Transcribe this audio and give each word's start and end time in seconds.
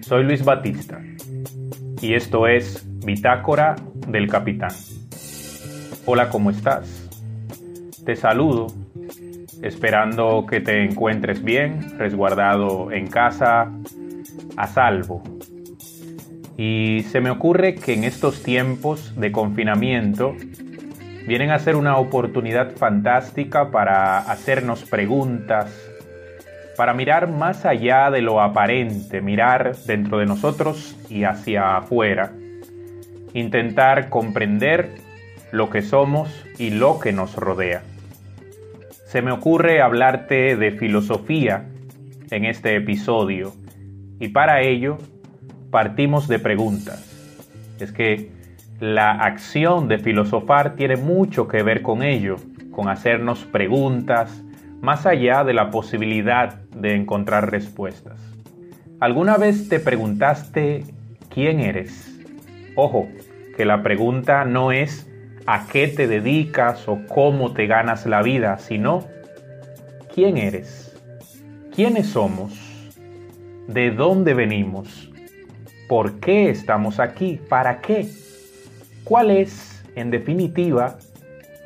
Soy 0.00 0.24
Luis 0.24 0.44
Batista 0.44 1.00
y 2.00 2.14
esto 2.14 2.46
es 2.46 2.86
Bitácora 3.04 3.76
del 4.06 4.28
Capitán. 4.28 4.72
Hola, 6.06 6.30
¿cómo 6.30 6.50
estás? 6.50 7.08
Te 8.04 8.16
saludo 8.16 8.68
esperando 9.62 10.46
que 10.48 10.60
te 10.60 10.84
encuentres 10.84 11.42
bien, 11.42 11.98
resguardado 11.98 12.92
en 12.92 13.08
casa, 13.08 13.70
a 14.56 14.66
salvo. 14.66 15.22
Y 16.56 17.04
se 17.10 17.20
me 17.20 17.30
ocurre 17.30 17.74
que 17.74 17.94
en 17.94 18.04
estos 18.04 18.42
tiempos 18.42 19.14
de 19.16 19.30
confinamiento 19.30 20.34
vienen 21.26 21.50
a 21.50 21.58
ser 21.58 21.76
una 21.76 21.98
oportunidad 21.98 22.74
fantástica 22.76 23.70
para 23.70 24.18
hacernos 24.18 24.84
preguntas, 24.84 25.70
para 26.78 26.94
mirar 26.94 27.28
más 27.28 27.66
allá 27.66 28.08
de 28.08 28.22
lo 28.22 28.40
aparente, 28.40 29.20
mirar 29.20 29.74
dentro 29.84 30.18
de 30.18 30.26
nosotros 30.26 30.96
y 31.10 31.24
hacia 31.24 31.76
afuera, 31.76 32.30
intentar 33.34 34.08
comprender 34.08 34.90
lo 35.50 35.70
que 35.70 35.82
somos 35.82 36.30
y 36.56 36.70
lo 36.70 37.00
que 37.00 37.12
nos 37.12 37.34
rodea. 37.34 37.82
Se 39.06 39.22
me 39.22 39.32
ocurre 39.32 39.82
hablarte 39.82 40.54
de 40.54 40.70
filosofía 40.70 41.64
en 42.30 42.44
este 42.44 42.76
episodio 42.76 43.54
y 44.20 44.28
para 44.28 44.60
ello 44.62 44.98
partimos 45.72 46.28
de 46.28 46.38
preguntas. 46.38 47.04
Es 47.80 47.90
que 47.90 48.30
la 48.78 49.10
acción 49.10 49.88
de 49.88 49.98
filosofar 49.98 50.76
tiene 50.76 50.94
mucho 50.94 51.48
que 51.48 51.64
ver 51.64 51.82
con 51.82 52.04
ello, 52.04 52.36
con 52.70 52.88
hacernos 52.88 53.40
preguntas, 53.46 54.44
más 54.80 55.06
allá 55.06 55.44
de 55.44 55.54
la 55.54 55.70
posibilidad 55.70 56.54
de 56.74 56.94
encontrar 56.94 57.50
respuestas. 57.50 58.20
¿Alguna 59.00 59.36
vez 59.36 59.68
te 59.68 59.80
preguntaste 59.80 60.84
quién 61.32 61.60
eres? 61.60 62.18
Ojo, 62.74 63.08
que 63.56 63.64
la 63.64 63.82
pregunta 63.82 64.44
no 64.44 64.72
es 64.72 65.08
a 65.46 65.66
qué 65.66 65.88
te 65.88 66.06
dedicas 66.06 66.88
o 66.88 67.00
cómo 67.08 67.52
te 67.52 67.66
ganas 67.66 68.06
la 68.06 68.22
vida, 68.22 68.58
sino 68.58 69.04
quién 70.14 70.36
eres, 70.36 70.96
quiénes 71.74 72.08
somos, 72.08 72.52
de 73.66 73.90
dónde 73.90 74.34
venimos, 74.34 75.10
por 75.88 76.20
qué 76.20 76.50
estamos 76.50 77.00
aquí, 77.00 77.40
para 77.48 77.80
qué. 77.80 78.08
¿Cuál 79.04 79.30
es, 79.30 79.84
en 79.94 80.10
definitiva, 80.10 80.98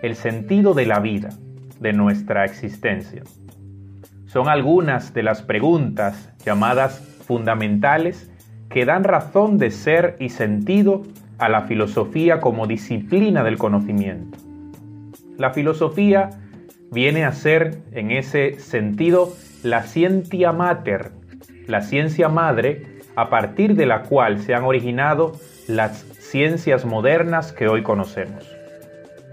el 0.03 0.17
sentido 0.17 0.75
de 0.75 0.87
la 0.87 1.01
vida, 1.01 1.31
de 1.83 1.93
nuestra 1.93 2.45
existencia? 2.45 3.23
Son 4.27 4.49
algunas 4.49 5.13
de 5.13 5.23
las 5.23 5.43
preguntas 5.43 6.33
llamadas 6.45 7.01
fundamentales 7.27 8.31
que 8.71 8.87
dan 8.87 9.05
razón 9.05 9.59
de 9.59 9.71
ser 9.71 10.17
y 10.19 10.31
sentido 10.31 11.03
a 11.39 11.49
la 11.49 11.63
filosofía 11.63 12.41
como 12.41 12.67
disciplina 12.67 13.45
del 13.45 13.59
conocimiento. 13.59 14.39
La 15.37 15.51
filosofía 15.51 16.31
viene 16.91 17.25
a 17.25 17.33
ser, 17.33 17.83
en 17.93 18.11
ese 18.11 18.59
sentido, 18.61 19.33
la 19.63 19.83
ciencia 19.83 20.53
mater, 20.53 21.11
la 21.67 21.83
ciencia 21.83 22.29
madre 22.29 23.01
a 23.17 23.29
partir 23.29 23.75
de 23.75 23.87
la 23.87 24.03
cual 24.03 24.41
se 24.41 24.55
han 24.55 24.65
originado 24.65 25.33
las 25.69 26.05
ciencias 26.19 26.85
modernas 26.85 27.53
que 27.53 27.69
hoy 27.69 27.83
conocemos. 27.83 28.49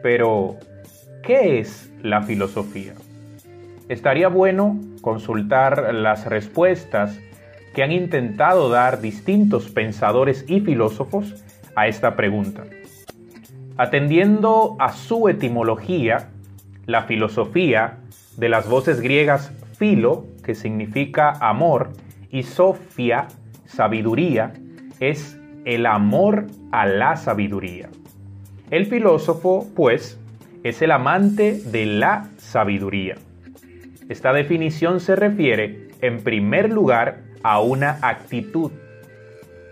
Pero, 0.03 0.57
¿qué 1.23 1.59
es 1.59 1.88
la 2.01 2.21
filosofía? 2.23 2.93
Estaría 3.87 4.27
bueno 4.27 4.79
consultar 5.01 5.93
las 5.93 6.25
respuestas 6.25 7.19
que 7.73 7.83
han 7.83 7.91
intentado 7.91 8.69
dar 8.69 9.01
distintos 9.01 9.69
pensadores 9.69 10.45
y 10.47 10.61
filósofos 10.61 11.43
a 11.75 11.87
esta 11.87 12.15
pregunta. 12.15 12.65
Atendiendo 13.77 14.75
a 14.79 14.91
su 14.91 15.29
etimología, 15.29 16.29
la 16.85 17.03
filosofía, 17.03 17.99
de 18.37 18.49
las 18.49 18.67
voces 18.67 19.01
griegas 19.01 19.51
filo, 19.77 20.25
que 20.43 20.55
significa 20.55 21.31
amor, 21.39 21.91
y 22.31 22.43
sofia, 22.43 23.27
sabiduría, 23.65 24.53
es 24.99 25.39
el 25.65 25.85
amor 25.85 26.47
a 26.71 26.85
la 26.85 27.15
sabiduría. 27.15 27.89
El 28.69 28.85
filósofo, 28.85 29.67
pues, 29.75 30.18
es 30.63 30.81
el 30.81 30.91
amante 30.91 31.61
de 31.65 31.85
la 31.85 32.29
sabiduría. 32.37 33.15
Esta 34.09 34.33
definición 34.33 34.99
se 34.99 35.15
refiere, 35.15 35.89
en 36.01 36.21
primer 36.23 36.71
lugar, 36.71 37.21
a 37.43 37.61
una 37.61 37.99
actitud. 38.01 38.71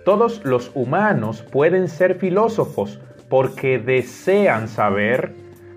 Todos 0.06 0.46
los 0.46 0.72
humanos 0.74 1.42
pueden 1.42 1.88
ser 1.90 2.16
filósofos 2.16 3.00
porque 3.30 3.80
desean 3.80 4.68
saber, 4.68 5.34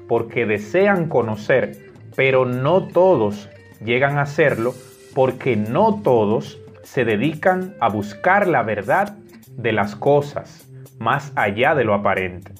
porque 0.08 0.46
desean 0.46 1.08
conocer, 1.08 1.90
pero 2.14 2.44
no 2.44 2.86
todos 2.88 3.48
llegan 3.84 4.18
a 4.18 4.26
serlo 4.26 4.74
porque 5.14 5.56
no 5.56 6.00
todos 6.02 6.60
se 6.82 7.04
dedican 7.04 7.74
a 7.80 7.88
buscar 7.88 8.46
la 8.46 8.62
verdad 8.62 9.16
de 9.56 9.72
las 9.72 9.96
cosas, 9.96 10.68
más 10.98 11.32
allá 11.34 11.74
de 11.74 11.84
lo 11.84 11.94
aparente. 11.94 12.52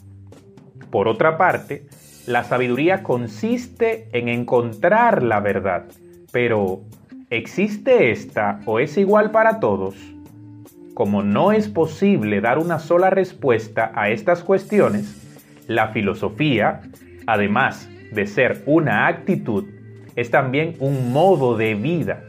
Por 0.91 1.09
otra 1.09 1.37
parte, 1.37 1.87
la 2.27 2.45
sabiduría 2.45 3.03
consiste 3.03 4.09
en 4.13 4.29
encontrar 4.29 5.23
la 5.23 5.41
verdad, 5.41 5.85
pero 6.33 6.83
¿existe 7.31 8.11
esta 8.11 8.61
o 8.67 8.79
es 8.79 8.97
igual 8.99 9.31
para 9.31 9.61
todos? 9.61 9.95
Como 10.95 11.23
no 11.23 11.53
es 11.53 11.69
posible 11.69 12.41
dar 12.41 12.59
una 12.59 12.79
sola 12.79 13.11
respuesta 13.11 13.91
a 13.95 14.11
estas 14.11 14.43
cuestiones, 14.43 15.17
la 15.67 15.89
filosofía, 15.89 16.83
además 17.27 17.89
de 18.13 18.27
ser 18.27 18.63
una 18.67 19.07
actitud, 19.07 19.65
es 20.17 20.31
también 20.31 20.77
un 20.81 21.13
modo 21.13 21.57
de 21.57 21.75
vida. 21.75 22.23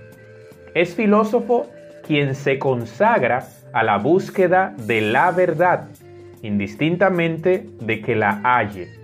Es 0.73 0.95
filósofo 0.95 1.67
quien 2.07 2.35
se 2.35 2.59
consagra 2.59 3.47
a 3.73 3.83
la 3.83 3.97
búsqueda 3.97 4.73
de 4.85 5.01
la 5.01 5.31
verdad, 5.31 5.89
indistintamente 6.41 7.65
de 7.81 8.01
que 8.01 8.15
la 8.15 8.39
halle. 8.43 9.00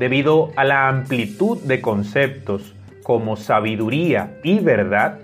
Debido 0.00 0.50
a 0.56 0.64
la 0.64 0.88
amplitud 0.88 1.58
de 1.58 1.82
conceptos 1.82 2.74
como 3.02 3.36
sabiduría 3.36 4.38
y 4.42 4.58
verdad, 4.58 5.18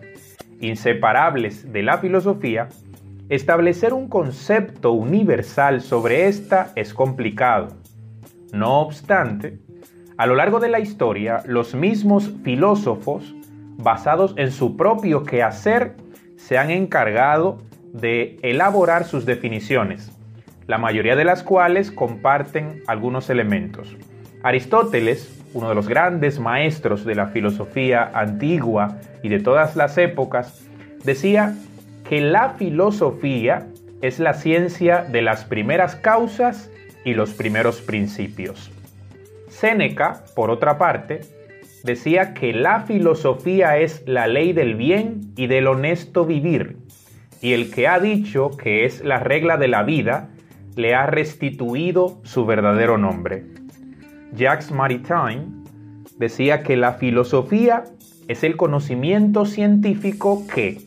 inseparables 0.61 1.73
de 1.73 1.83
la 1.83 1.97
filosofía, 1.97 2.69
establecer 3.31 3.95
un 3.95 4.07
concepto 4.11 4.93
universal 4.93 5.81
sobre 5.81 6.29
esta 6.29 6.73
es 6.75 6.93
complicado. 6.93 7.69
No 8.53 8.81
obstante, 8.81 9.61
a 10.19 10.27
lo 10.27 10.35
largo 10.35 10.61
de 10.61 10.69
la 10.69 10.79
historia, 10.79 11.43
los 11.47 11.75
mismos 11.75 12.31
filósofos, 12.45 13.35
basados 13.79 14.35
en 14.37 14.53
su 14.53 14.77
propio 14.77 15.25
quehacer, 15.25 15.97
se 16.37 16.59
han 16.59 16.71
encargado 16.71 17.63
de 17.95 18.39
elaborar 18.43 19.07
sus 19.07 19.25
definiciones, 19.25 20.13
la 20.67 20.77
mayoría 20.77 21.17
de 21.17 21.25
las 21.25 21.43
cuales 21.43 21.91
comparten 21.91 22.83
algunos 22.87 23.31
elementos. 23.31 23.97
Aristóteles, 24.47 25.45
uno 25.55 25.71
de 25.71 25.75
los 25.75 25.89
grandes 25.89 26.39
maestros 26.39 27.05
de 27.05 27.17
la 27.17 27.27
filosofía 27.27 28.13
antigua 28.15 29.01
y 29.21 29.29
de 29.29 29.41
todas 29.41 29.75
las 29.75 29.99
épocas, 29.99 30.65
decía 31.03 31.57
que 32.09 32.21
la 32.21 32.51
filosofía 32.51 33.67
es 34.03 34.21
la 34.21 34.35
ciencia 34.35 35.03
de 35.03 35.21
las 35.21 35.45
primeras 35.45 35.97
causas 35.97 36.71
y 37.05 37.15
los 37.15 37.35
primeros 37.35 37.81
principios. 37.81 38.71
Séneca, 39.49 40.23
por 40.37 40.51
otra 40.51 40.79
parte, 40.79 41.23
decía 41.83 42.33
que 42.33 42.53
la 42.53 42.83
filosofía 42.83 43.79
es 43.79 44.05
la 44.07 44.29
ley 44.29 44.53
del 44.53 44.77
bien 44.77 45.33
y 45.37 45.49
del 45.49 45.67
honesto 45.67 46.25
vivir, 46.25 46.77
y 47.43 47.55
el 47.55 47.73
que 47.73 47.89
ha 47.89 47.99
dicho 47.99 48.51
que 48.57 48.85
es 48.85 49.05
la 49.05 49.19
regla 49.19 49.57
de 49.57 49.67
la 49.67 49.83
vida, 49.83 50.29
le 50.77 50.95
ha 50.95 51.07
restituido 51.07 52.21
su 52.23 52.47
verdadero 52.47 52.97
nombre. 52.97 53.66
Jacques 54.35 54.71
Maritain 54.71 55.65
decía 56.19 56.63
que 56.63 56.77
la 56.77 56.95
filosofía 56.95 57.85
es 58.29 58.43
el 58.43 58.57
conocimiento 58.57 59.47
científico 59.47 60.47
que, 60.53 60.81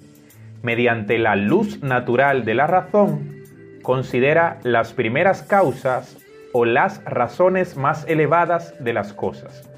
mediante 0.61 1.17
la 1.17 1.35
luz 1.35 1.81
natural 1.81 2.45
de 2.45 2.55
la 2.55 2.67
razón, 2.67 3.39
considera 3.81 4.59
las 4.63 4.93
primeras 4.93 5.41
causas 5.41 6.17
o 6.51 6.65
las 6.65 7.03
razones 7.05 7.77
más 7.77 8.05
elevadas 8.07 8.73
de 8.79 8.93
las 8.93 9.13
cosas. 9.13 9.69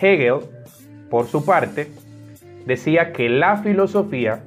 Hegel, 0.00 0.40
por 1.10 1.26
su 1.26 1.44
parte, 1.44 1.90
decía 2.66 3.12
que 3.12 3.28
la 3.28 3.58
filosofía 3.58 4.42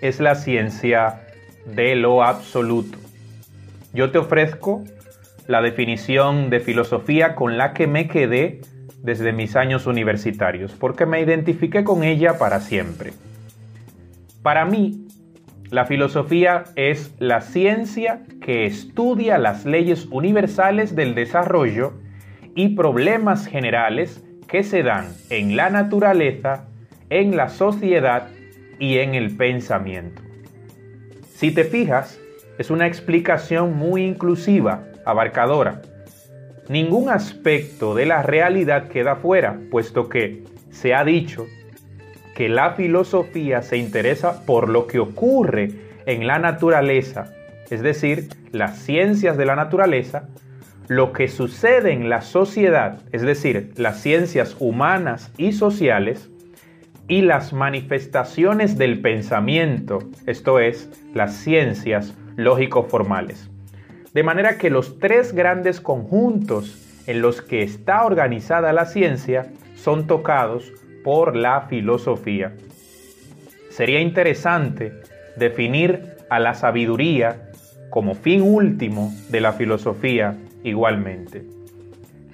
es 0.00 0.20
la 0.20 0.34
ciencia 0.34 1.22
de 1.66 1.94
lo 1.96 2.22
absoluto. 2.22 2.98
Yo 3.92 4.10
te 4.10 4.18
ofrezco 4.18 4.84
la 5.48 5.62
definición 5.62 6.50
de 6.50 6.60
filosofía 6.60 7.34
con 7.34 7.56
la 7.56 7.72
que 7.72 7.86
me 7.86 8.08
quedé 8.08 8.60
desde 9.02 9.32
mis 9.32 9.56
años 9.56 9.86
universitarios, 9.86 10.72
porque 10.72 11.06
me 11.06 11.20
identifiqué 11.20 11.84
con 11.84 12.02
ella 12.02 12.38
para 12.38 12.60
siempre. 12.60 13.12
Para 14.42 14.64
mí, 14.64 15.06
La 15.70 15.84
filosofía 15.84 16.64
es 16.76 17.12
la 17.18 17.40
ciencia 17.40 18.22
que 18.40 18.66
estudia 18.66 19.36
las 19.36 19.64
leyes 19.64 20.06
universales 20.10 20.94
del 20.94 21.14
desarrollo 21.16 21.94
y 22.54 22.76
problemas 22.76 23.46
generales 23.46 24.22
que 24.46 24.62
se 24.62 24.84
dan 24.84 25.08
en 25.28 25.56
la 25.56 25.70
naturaleza, 25.70 26.68
en 27.10 27.36
la 27.36 27.48
sociedad 27.48 28.28
y 28.78 28.98
en 28.98 29.16
el 29.16 29.36
pensamiento. 29.36 30.22
Si 31.34 31.50
te 31.50 31.64
fijas, 31.64 32.20
es 32.58 32.70
una 32.70 32.86
explicación 32.86 33.76
muy 33.76 34.04
inclusiva, 34.04 34.84
abarcadora. 35.06 35.80
Ningún 36.68 37.08
aspecto 37.08 37.94
de 37.94 38.04
la 38.04 38.22
realidad 38.22 38.88
queda 38.88 39.16
fuera, 39.16 39.58
puesto 39.70 40.08
que 40.08 40.42
se 40.70 40.94
ha 40.94 41.04
dicho 41.04 41.46
que 42.34 42.50
la 42.50 42.72
filosofía 42.72 43.62
se 43.62 43.78
interesa 43.78 44.44
por 44.44 44.68
lo 44.68 44.86
que 44.86 44.98
ocurre 44.98 45.70
en 46.04 46.26
la 46.26 46.38
naturaleza, 46.38 47.32
es 47.70 47.80
decir, 47.80 48.28
las 48.52 48.78
ciencias 48.78 49.38
de 49.38 49.46
la 49.46 49.56
naturaleza, 49.56 50.28
lo 50.88 51.12
que 51.12 51.28
sucede 51.28 51.92
en 51.92 52.10
la 52.10 52.20
sociedad, 52.20 52.98
es 53.12 53.22
decir, 53.22 53.72
las 53.76 54.02
ciencias 54.02 54.56
humanas 54.60 55.32
y 55.38 55.52
sociales, 55.52 56.28
y 57.08 57.22
las 57.22 57.52
manifestaciones 57.52 58.76
del 58.78 59.00
pensamiento, 59.00 60.00
esto 60.26 60.58
es, 60.58 60.90
las 61.14 61.34
ciencias 61.34 62.14
lógico-formales. 62.36 63.48
De 64.16 64.22
manera 64.22 64.56
que 64.56 64.70
los 64.70 64.98
tres 64.98 65.34
grandes 65.34 65.78
conjuntos 65.78 66.74
en 67.06 67.20
los 67.20 67.42
que 67.42 67.62
está 67.62 68.06
organizada 68.06 68.72
la 68.72 68.86
ciencia 68.86 69.48
son 69.74 70.06
tocados 70.06 70.72
por 71.04 71.36
la 71.36 71.66
filosofía. 71.68 72.54
Sería 73.68 74.00
interesante 74.00 74.94
definir 75.36 76.14
a 76.30 76.40
la 76.40 76.54
sabiduría 76.54 77.50
como 77.90 78.14
fin 78.14 78.40
último 78.40 79.12
de 79.28 79.42
la 79.42 79.52
filosofía 79.52 80.34
igualmente. 80.64 81.44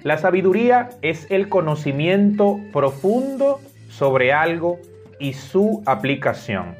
La 0.03 0.17
sabiduría 0.17 0.87
es 1.01 1.27
el 1.31 1.49
conocimiento 1.49 2.61
profundo 2.71 3.59
sobre 3.89 4.31
algo 4.31 4.79
y 5.19 5.33
su 5.33 5.83
aplicación. 5.85 6.75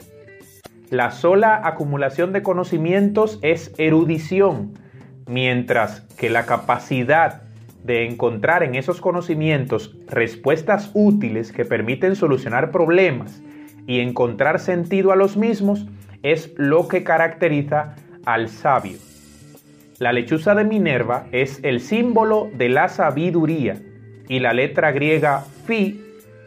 La 0.90 1.12
sola 1.12 1.60
acumulación 1.62 2.32
de 2.32 2.42
conocimientos 2.42 3.38
es 3.42 3.74
erudición, 3.78 4.82
mientras 5.28 6.02
que 6.18 6.30
la 6.30 6.46
capacidad 6.46 7.44
de 7.84 8.06
encontrar 8.06 8.64
en 8.64 8.76
esos 8.76 9.02
conocimientos 9.02 9.96
respuestas 10.08 10.92
útiles 10.94 11.52
que 11.52 11.66
permiten 11.66 12.16
solucionar 12.16 12.72
problemas 12.72 13.42
y 13.88 14.00
encontrar 14.00 14.60
sentido 14.60 15.12
a 15.12 15.16
los 15.16 15.36
mismos 15.36 15.86
es 16.24 16.54
lo 16.56 16.88
que 16.88 17.04
caracteriza 17.04 17.96
al 18.26 18.48
sabio. 18.50 18.98
La 20.00 20.14
lechuza 20.14 20.56
de 20.56 20.64
Minerva 20.64 21.28
es 21.32 21.60
el 21.64 21.80
símbolo 21.80 22.50
de 22.54 22.70
la 22.70 22.90
sabiduría 22.90 23.82
y 24.28 24.40
la 24.40 24.54
letra 24.54 24.92
griega 24.92 25.44
phi, 25.66 26.02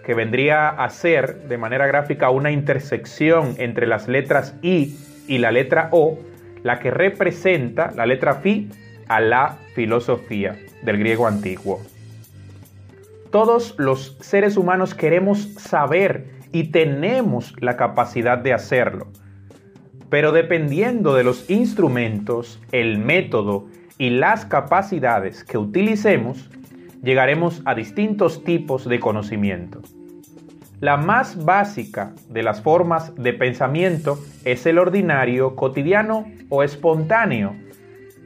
que 0.04 0.14
vendría 0.14 0.68
a 0.68 0.88
ser 0.88 1.48
de 1.48 1.58
manera 1.58 1.86
gráfica 1.86 2.30
una 2.30 2.50
intersección 2.50 3.54
entre 3.58 3.86
las 3.86 4.08
letras 4.08 4.54
I 4.62 4.96
y 5.28 5.38
la 5.38 5.50
letra 5.50 5.88
O, 5.92 6.18
la 6.66 6.80
que 6.80 6.90
representa 6.90 7.92
la 7.94 8.06
letra 8.06 8.34
phi 8.34 8.68
a 9.06 9.20
la 9.20 9.56
filosofía 9.76 10.58
del 10.82 10.98
griego 10.98 11.28
antiguo. 11.28 11.80
Todos 13.30 13.76
los 13.78 14.16
seres 14.20 14.56
humanos 14.56 14.92
queremos 14.92 15.54
saber 15.54 16.26
y 16.50 16.72
tenemos 16.72 17.54
la 17.60 17.76
capacidad 17.76 18.38
de 18.38 18.52
hacerlo, 18.52 19.06
pero 20.10 20.32
dependiendo 20.32 21.14
de 21.14 21.22
los 21.22 21.48
instrumentos, 21.48 22.60
el 22.72 22.98
método 22.98 23.68
y 23.96 24.10
las 24.10 24.44
capacidades 24.44 25.44
que 25.44 25.58
utilicemos, 25.58 26.50
llegaremos 27.00 27.62
a 27.64 27.76
distintos 27.76 28.42
tipos 28.42 28.88
de 28.88 28.98
conocimiento. 28.98 29.82
La 30.80 30.98
más 30.98 31.42
básica 31.42 32.12
de 32.28 32.42
las 32.42 32.60
formas 32.60 33.14
de 33.14 33.32
pensamiento 33.32 34.18
es 34.44 34.66
el 34.66 34.78
ordinario, 34.78 35.56
cotidiano 35.56 36.26
o 36.50 36.62
espontáneo, 36.62 37.56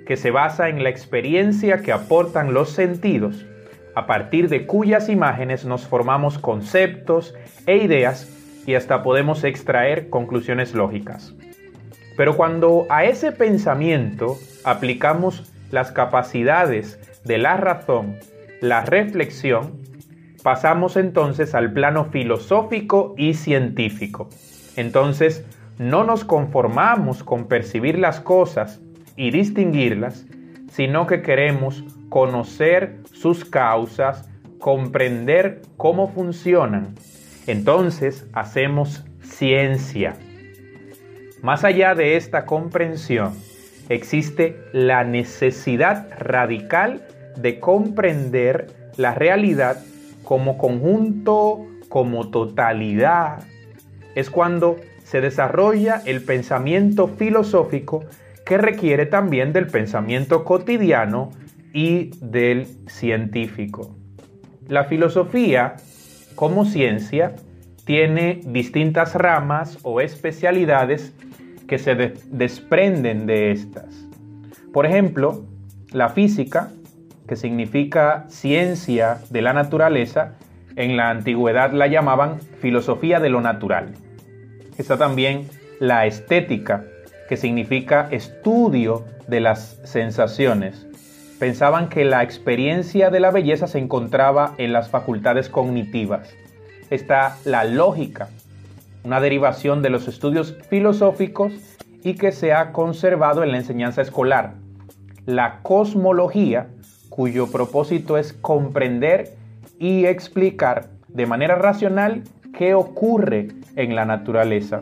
que 0.04 0.16
se 0.16 0.32
basa 0.32 0.68
en 0.68 0.82
la 0.82 0.88
experiencia 0.88 1.82
que 1.82 1.92
aportan 1.92 2.52
los 2.52 2.70
sentidos, 2.70 3.46
a 3.94 4.06
partir 4.06 4.48
de 4.48 4.66
cuyas 4.66 5.08
imágenes 5.08 5.64
nos 5.64 5.86
formamos 5.86 6.38
conceptos 6.38 7.34
e 7.66 7.76
ideas 7.76 8.28
y 8.66 8.74
hasta 8.74 9.04
podemos 9.04 9.44
extraer 9.44 10.10
conclusiones 10.10 10.74
lógicas. 10.74 11.32
Pero 12.16 12.36
cuando 12.36 12.86
a 12.90 13.04
ese 13.04 13.30
pensamiento 13.30 14.36
aplicamos 14.64 15.52
las 15.70 15.92
capacidades 15.92 16.98
de 17.24 17.38
la 17.38 17.56
razón, 17.56 18.16
la 18.60 18.84
reflexión, 18.84 19.89
pasamos 20.42 20.96
entonces 20.96 21.54
al 21.54 21.72
plano 21.72 22.06
filosófico 22.06 23.14
y 23.16 23.34
científico. 23.34 24.28
Entonces, 24.76 25.44
no 25.78 26.04
nos 26.04 26.24
conformamos 26.24 27.22
con 27.22 27.46
percibir 27.46 27.98
las 27.98 28.20
cosas 28.20 28.80
y 29.16 29.30
distinguirlas, 29.30 30.26
sino 30.70 31.06
que 31.06 31.22
queremos 31.22 31.84
conocer 32.08 32.98
sus 33.12 33.44
causas, 33.44 34.28
comprender 34.58 35.62
cómo 35.76 36.08
funcionan. 36.08 36.94
Entonces 37.46 38.28
hacemos 38.32 39.04
ciencia. 39.22 40.16
Más 41.42 41.64
allá 41.64 41.94
de 41.94 42.16
esta 42.16 42.44
comprensión, 42.44 43.34
existe 43.88 44.58
la 44.72 45.04
necesidad 45.04 46.08
radical 46.18 47.06
de 47.36 47.58
comprender 47.58 48.68
la 48.96 49.14
realidad 49.14 49.82
como 50.30 50.58
conjunto, 50.58 51.66
como 51.88 52.30
totalidad. 52.30 53.42
Es 54.14 54.30
cuando 54.30 54.76
se 55.02 55.20
desarrolla 55.20 56.02
el 56.06 56.22
pensamiento 56.22 57.08
filosófico 57.08 58.04
que 58.46 58.56
requiere 58.56 59.06
también 59.06 59.52
del 59.52 59.66
pensamiento 59.66 60.44
cotidiano 60.44 61.30
y 61.72 62.12
del 62.20 62.68
científico. 62.86 63.96
La 64.68 64.84
filosofía, 64.84 65.74
como 66.36 66.64
ciencia, 66.64 67.34
tiene 67.84 68.40
distintas 68.46 69.16
ramas 69.16 69.78
o 69.82 70.00
especialidades 70.00 71.12
que 71.66 71.80
se 71.80 71.96
desprenden 72.30 73.26
de 73.26 73.50
estas. 73.50 74.06
Por 74.72 74.86
ejemplo, 74.86 75.44
la 75.90 76.08
física, 76.08 76.70
que 77.30 77.36
significa 77.36 78.24
ciencia 78.26 79.18
de 79.30 79.40
la 79.40 79.52
naturaleza, 79.52 80.32
en 80.74 80.96
la 80.96 81.10
antigüedad 81.10 81.70
la 81.70 81.86
llamaban 81.86 82.40
filosofía 82.60 83.20
de 83.20 83.28
lo 83.28 83.40
natural. 83.40 83.92
Está 84.78 84.98
también 84.98 85.46
la 85.78 86.06
estética, 86.06 86.82
que 87.28 87.36
significa 87.36 88.08
estudio 88.10 89.04
de 89.28 89.38
las 89.38 89.80
sensaciones. 89.84 90.88
Pensaban 91.38 91.88
que 91.88 92.04
la 92.04 92.24
experiencia 92.24 93.10
de 93.10 93.20
la 93.20 93.30
belleza 93.30 93.68
se 93.68 93.78
encontraba 93.78 94.54
en 94.58 94.72
las 94.72 94.90
facultades 94.90 95.48
cognitivas. 95.48 96.34
Está 96.90 97.36
la 97.44 97.62
lógica, 97.62 98.28
una 99.04 99.20
derivación 99.20 99.82
de 99.82 99.90
los 99.90 100.08
estudios 100.08 100.56
filosóficos 100.68 101.52
y 102.02 102.14
que 102.14 102.32
se 102.32 102.52
ha 102.52 102.72
conservado 102.72 103.44
en 103.44 103.52
la 103.52 103.58
enseñanza 103.58 104.02
escolar. 104.02 104.54
La 105.26 105.60
cosmología, 105.62 106.66
cuyo 107.10 107.48
propósito 107.48 108.16
es 108.16 108.32
comprender 108.32 109.34
y 109.78 110.06
explicar 110.06 110.88
de 111.08 111.26
manera 111.26 111.56
racional 111.56 112.22
qué 112.56 112.72
ocurre 112.72 113.48
en 113.76 113.94
la 113.94 114.06
naturaleza 114.06 114.80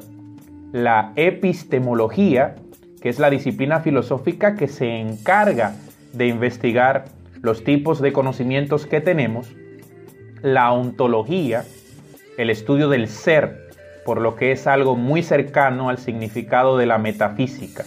la 0.72 1.12
epistemología, 1.16 2.56
que 3.00 3.08
es 3.08 3.18
la 3.18 3.30
disciplina 3.30 3.80
filosófica 3.80 4.54
que 4.54 4.68
se 4.68 5.00
encarga 5.00 5.74
de 6.12 6.26
investigar 6.26 7.06
los 7.40 7.64
tipos 7.64 8.00
de 8.00 8.12
conocimientos 8.12 8.86
que 8.86 9.00
tenemos, 9.00 9.54
la 10.42 10.72
ontología, 10.72 11.64
el 12.36 12.50
estudio 12.50 12.88
del 12.88 13.08
ser, 13.08 13.68
por 14.04 14.20
lo 14.20 14.36
que 14.36 14.52
es 14.52 14.66
algo 14.66 14.96
muy 14.96 15.22
cercano 15.22 15.88
al 15.88 15.98
significado 15.98 16.76
de 16.76 16.86
la 16.86 16.98
metafísica. 16.98 17.84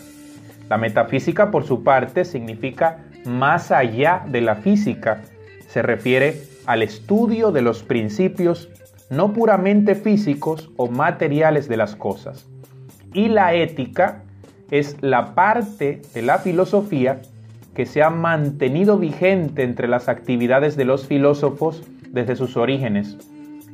La 0.71 0.77
metafísica, 0.77 1.51
por 1.51 1.65
su 1.65 1.83
parte, 1.83 2.23
significa 2.23 2.99
más 3.25 3.73
allá 3.73 4.23
de 4.25 4.39
la 4.39 4.55
física, 4.55 5.21
se 5.67 5.81
refiere 5.81 6.43
al 6.65 6.81
estudio 6.81 7.51
de 7.51 7.61
los 7.61 7.83
principios 7.83 8.69
no 9.09 9.33
puramente 9.33 9.95
físicos 9.95 10.71
o 10.77 10.87
materiales 10.87 11.67
de 11.67 11.75
las 11.75 11.97
cosas 11.97 12.47
y 13.13 13.27
la 13.27 13.53
ética 13.53 14.23
es 14.69 14.95
la 15.01 15.35
parte 15.35 16.03
de 16.13 16.21
la 16.21 16.37
filosofía 16.37 17.21
que 17.75 17.85
se 17.85 18.01
ha 18.01 18.09
mantenido 18.09 18.97
vigente 18.97 19.63
entre 19.63 19.89
las 19.89 20.07
actividades 20.07 20.77
de 20.77 20.85
los 20.85 21.05
filósofos 21.05 21.83
desde 22.11 22.37
sus 22.37 22.55
orígenes. 22.55 23.17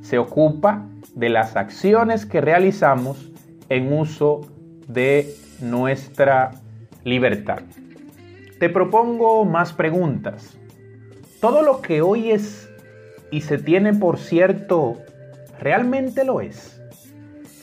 Se 0.02 0.18
ocupa 0.18 0.88
de 1.14 1.30
las 1.30 1.58
acciones 1.58 2.26
que 2.26 2.42
realizamos 2.42 3.32
en 3.70 3.94
uso 3.94 4.42
de 4.88 5.36
nuestra 5.62 6.54
libertad. 7.08 7.62
Te 8.60 8.70
propongo 8.70 9.46
más 9.46 9.72
preguntas. 9.72 10.58
¿Todo 11.40 11.62
lo 11.62 11.82
que 11.82 12.02
hoy 12.02 12.32
es 12.32 12.70
y 13.32 13.42
se 13.42 13.58
tiene 13.58 13.94
por 13.94 14.18
cierto 14.20 14.98
realmente 15.58 16.26
lo 16.26 16.42
es? 16.42 16.82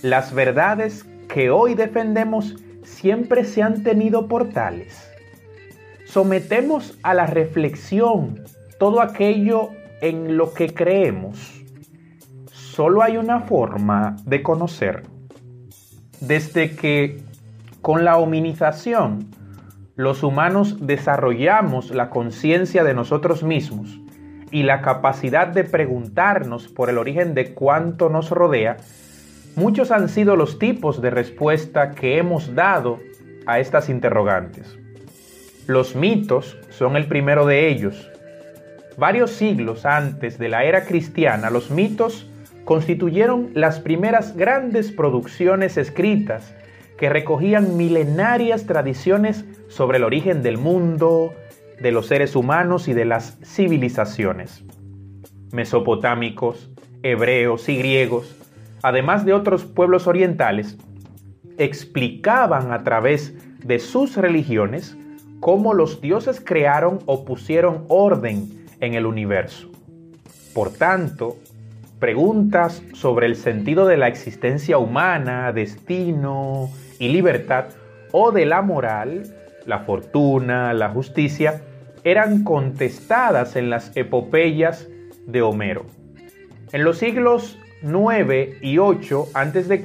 ¿Las 0.01 0.33
verdades 0.33 1.05
que 1.29 1.51
hoy 1.51 1.75
defendemos 1.75 2.57
siempre 2.85 3.45
se 3.45 3.63
han 3.63 3.83
tenido 3.83 4.29
por 4.29 4.49
tales? 4.49 5.11
¿Sometemos 6.07 6.99
a 7.03 7.13
la 7.13 7.27
reflexión 7.27 8.45
todo 8.79 9.03
aquello 9.03 9.71
en 10.01 10.39
lo 10.39 10.55
que 10.55 10.73
creemos? 10.73 11.63
Solo 12.51 13.03
hay 13.03 13.19
una 13.19 13.41
forma 13.41 14.17
de 14.25 14.43
conocer. 14.43 15.03
Desde 16.21 16.75
que 16.75 17.21
con 17.85 18.03
la 18.03 18.17
hominización 18.17 19.34
los 19.97 20.25
humanos 20.25 20.87
desarrollamos 20.87 21.91
la 21.91 22.11
conciencia 22.11 22.83
de 22.83 22.95
nosotros 22.95 23.45
mismos 23.45 24.01
y 24.51 24.65
la 24.65 24.83
capacidad 24.83 25.47
de 25.47 25.65
preguntarnos 25.65 26.69
por 26.69 26.91
el 26.91 26.99
origen 26.99 27.35
de 27.35 27.55
cuánto 27.55 28.09
nos 28.09 28.31
rodea, 28.31 28.77
muchos 29.55 29.93
han 29.93 30.09
sido 30.09 30.35
los 30.37 30.59
tipos 30.59 31.01
de 31.01 31.11
respuesta 31.11 31.93
que 31.93 32.19
hemos 32.19 32.55
dado 32.55 32.99
a 33.47 33.61
estas 33.61 33.89
interrogantes. 33.89 34.79
Los 35.67 35.95
mitos 35.95 36.59
son 36.71 36.97
el 36.97 37.07
primero 37.07 37.47
de 37.47 37.69
ellos. 37.69 38.11
Varios 38.97 39.31
siglos 39.31 39.87
antes 39.87 40.39
de 40.39 40.49
la 40.49 40.65
era 40.65 40.85
cristiana, 40.85 41.51
los 41.51 41.71
mitos 41.71 42.29
constituyeron 42.65 43.51
las 43.55 43.81
primeras 43.81 44.37
grandes 44.37 44.91
producciones 44.91 45.77
escritas 45.77 46.55
que 46.99 47.09
recogían 47.09 47.77
milenarias 47.77 48.67
tradiciones 48.67 49.45
sobre 49.75 49.99
el 49.99 50.05
origen 50.05 50.45
del 50.45 50.57
mundo, 50.57 51.35
de 51.81 51.91
los 51.91 52.07
seres 52.07 52.37
humanos 52.37 52.87
y 52.87 52.93
de 52.93 53.05
las 53.05 53.39
civilizaciones. 53.43 54.63
Mesopotámicos, 55.51 56.71
hebreos 57.03 57.69
y 57.69 57.77
griegos, 57.79 58.37
además 58.83 59.25
de 59.25 59.33
otros 59.33 59.65
pueblos 59.65 60.07
orientales, 60.07 60.79
explicaban 61.59 62.71
a 62.71 62.85
través 62.85 63.35
de 63.65 63.81
sus 63.81 64.17
religiones 64.17 64.97
cómo 65.41 65.75
los 65.75 66.01
dioses 66.01 66.41
crearon 66.41 67.01
o 67.07 67.25
pusieron 67.25 67.85
orden 67.89 68.67
en 68.79 68.95
el 68.95 69.07
universo. 69.07 69.71
Por 70.55 70.73
tanto, 70.73 71.37
preguntas 71.99 72.81
sobre 72.93 73.27
el 73.27 73.35
sentido 73.35 73.87
de 73.87 73.97
la 73.97 74.07
existencia 74.07 74.79
humana, 74.79 75.53
destino 75.53 76.71
y 77.01 77.09
libertad, 77.09 77.67
o 78.13 78.31
de 78.31 78.47
la 78.47 78.63
moral, 78.63 79.34
la 79.67 79.81
fortuna, 79.81 80.73
la 80.73 80.91
justicia, 80.91 81.63
eran 82.05 82.45
contestadas 82.45 83.57
en 83.57 83.71
las 83.71 83.97
epopeyas 83.97 84.89
de 85.27 85.43
Homero. 85.43 85.87
En 86.73 86.85
los 86.85 86.99
siglos 86.99 87.59
9 87.83 88.59
y 88.61 88.79
8 88.79 89.29
a.C., 89.35 89.83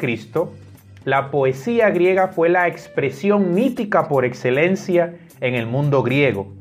la 1.06 1.32
poesía 1.32 1.90
griega 1.92 2.28
fue 2.28 2.50
la 2.50 2.68
expresión 2.68 3.54
mítica 3.54 4.08
por 4.08 4.26
excelencia 4.26 5.16
en 5.40 5.56
el 5.56 5.66
mundo 5.66 6.04
griego. 6.04 6.54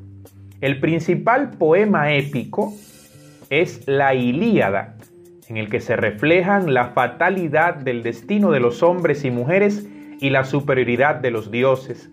El 0.61 0.81
principal 0.81 1.51
poema 1.51 2.13
épico 2.13 2.73
es 3.51 3.87
la 3.87 4.15
Ilíada, 4.15 4.97
en 5.49 5.57
el 5.57 5.69
que 5.69 5.81
se 5.81 5.97
reflejan 5.97 6.75
la 6.75 6.89
fatalidad 6.89 7.75
del 7.75 8.03
destino 8.03 8.51
de 8.51 8.61
los 8.61 8.83
hombres 8.83 9.25
y 9.25 9.31
mujeres 9.31 9.87
y 10.21 10.31
la 10.31 10.45
superioridad 10.45 11.17
de 11.17 11.31
los 11.31 11.51
dioses, 11.51 12.11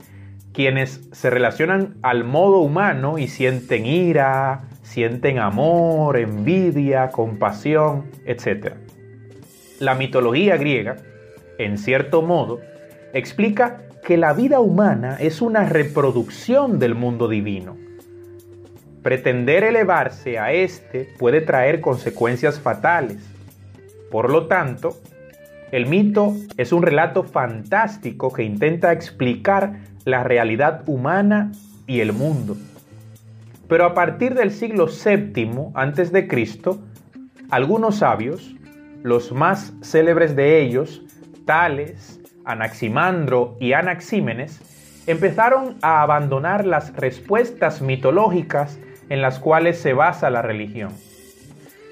quienes 0.55 1.01
se 1.11 1.29
relacionan 1.29 1.95
al 2.01 2.23
modo 2.23 2.59
humano 2.59 3.17
y 3.17 3.27
sienten 3.27 3.85
ira, 3.85 4.69
sienten 4.83 5.37
amor, 5.37 6.17
envidia, 6.17 7.09
compasión, 7.09 8.05
etc. 8.25 8.75
La 9.79 9.95
mitología 9.95 10.55
griega, 10.55 10.95
en 11.57 11.77
cierto 11.77 12.21
modo, 12.21 12.61
explica 13.13 13.81
que 14.05 14.15
la 14.15 14.31
vida 14.31 14.61
humana 14.61 15.17
es 15.19 15.41
una 15.41 15.65
reproducción 15.65 16.79
del 16.79 16.95
mundo 16.95 17.27
divino. 17.27 17.75
Pretender 19.03 19.65
elevarse 19.65 20.39
a 20.39 20.53
éste 20.53 21.09
puede 21.19 21.41
traer 21.41 21.81
consecuencias 21.81 22.61
fatales. 22.61 23.17
Por 24.09 24.29
lo 24.29 24.47
tanto, 24.47 24.97
el 25.71 25.87
mito 25.87 26.33
es 26.55 26.71
un 26.71 26.81
relato 26.81 27.23
fantástico 27.23 28.31
que 28.31 28.43
intenta 28.43 28.93
explicar 28.93 29.94
la 30.05 30.23
realidad 30.23 30.83
humana 30.87 31.51
y 31.87 31.99
el 31.99 32.13
mundo. 32.13 32.55
Pero 33.67 33.85
a 33.85 33.93
partir 33.93 34.35
del 34.35 34.51
siglo 34.51 34.87
VII 34.87 35.71
a.C., 35.73 36.27
algunos 37.49 37.97
sabios, 37.97 38.55
los 39.03 39.31
más 39.31 39.73
célebres 39.81 40.35
de 40.35 40.61
ellos, 40.61 41.01
Tales, 41.45 42.19
Anaximandro 42.45 43.57
y 43.59 43.73
Anaxímenes, 43.73 44.61
empezaron 45.07 45.77
a 45.81 46.01
abandonar 46.01 46.65
las 46.65 46.95
respuestas 46.95 47.81
mitológicas 47.81 48.79
en 49.09 49.21
las 49.21 49.39
cuales 49.39 49.79
se 49.79 49.93
basa 49.93 50.29
la 50.29 50.41
religión. 50.41 50.91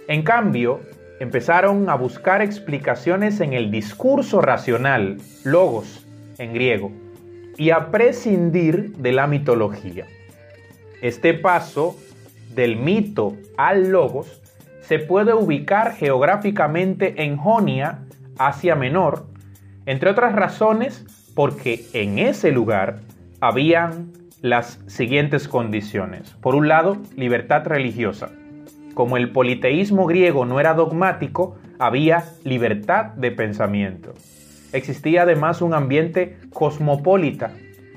En 0.07 0.23
cambio, 0.23 0.81
empezaron 1.19 1.89
a 1.89 1.95
buscar 1.95 2.41
explicaciones 2.41 3.39
en 3.39 3.53
el 3.53 3.71
discurso 3.71 4.41
racional, 4.41 5.17
logos 5.43 6.05
en 6.37 6.53
griego, 6.53 6.91
y 7.57 7.69
a 7.69 7.91
prescindir 7.91 8.93
de 8.97 9.11
la 9.11 9.27
mitología. 9.27 10.05
Este 11.01 11.33
paso 11.33 11.95
del 12.55 12.77
mito 12.77 13.35
al 13.57 13.89
logos 13.89 14.41
se 14.81 14.99
puede 14.99 15.33
ubicar 15.33 15.95
geográficamente 15.95 17.23
en 17.23 17.37
Jonia, 17.37 17.99
Asia 18.37 18.75
Menor, 18.75 19.25
entre 19.85 20.09
otras 20.09 20.33
razones 20.33 21.05
porque 21.35 21.85
en 21.93 22.19
ese 22.19 22.51
lugar 22.51 22.99
habían 23.39 24.11
las 24.41 24.79
siguientes 24.87 25.47
condiciones. 25.47 26.31
Por 26.41 26.55
un 26.55 26.67
lado, 26.67 26.97
libertad 27.15 27.65
religiosa. 27.65 28.29
Como 28.93 29.17
el 29.17 29.31
politeísmo 29.31 30.05
griego 30.05 30.45
no 30.45 30.59
era 30.59 30.73
dogmático, 30.73 31.57
había 31.79 32.25
libertad 32.43 33.05
de 33.15 33.31
pensamiento. 33.31 34.13
Existía 34.73 35.21
además 35.21 35.61
un 35.61 35.75
ambiente 35.75 36.35
cosmopolita. 36.51 37.51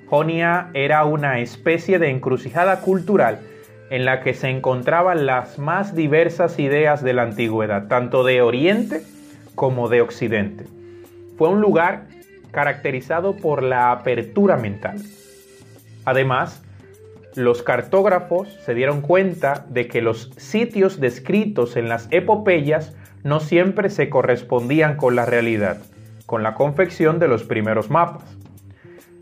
Jonia 0.06 0.70
era 0.74 1.04
una 1.04 1.40
especie 1.40 1.98
de 1.98 2.10
encrucijada 2.10 2.80
cultural 2.80 3.40
en 3.90 4.04
la 4.04 4.20
que 4.20 4.34
se 4.34 4.50
encontraban 4.50 5.26
las 5.26 5.58
más 5.58 5.94
diversas 5.96 6.58
ideas 6.58 7.02
de 7.02 7.14
la 7.14 7.22
antigüedad, 7.22 7.88
tanto 7.88 8.24
de 8.24 8.42
Oriente 8.42 9.02
como 9.54 9.88
de 9.88 10.02
Occidente. 10.02 10.66
Fue 11.38 11.48
un 11.48 11.60
lugar 11.60 12.08
caracterizado 12.50 13.36
por 13.36 13.62
la 13.62 13.90
apertura 13.90 14.56
mental. 14.56 14.98
Además, 16.04 16.62
los 17.34 17.62
cartógrafos 17.62 18.48
se 18.64 18.74
dieron 18.74 19.00
cuenta 19.00 19.64
de 19.68 19.88
que 19.88 20.02
los 20.02 20.30
sitios 20.36 21.00
descritos 21.00 21.76
en 21.76 21.88
las 21.88 22.08
epopeyas 22.10 22.94
no 23.24 23.40
siempre 23.40 23.90
se 23.90 24.08
correspondían 24.08 24.96
con 24.96 25.16
la 25.16 25.26
realidad, 25.26 25.78
con 26.26 26.42
la 26.42 26.54
confección 26.54 27.18
de 27.18 27.28
los 27.28 27.44
primeros 27.44 27.90
mapas. 27.90 28.36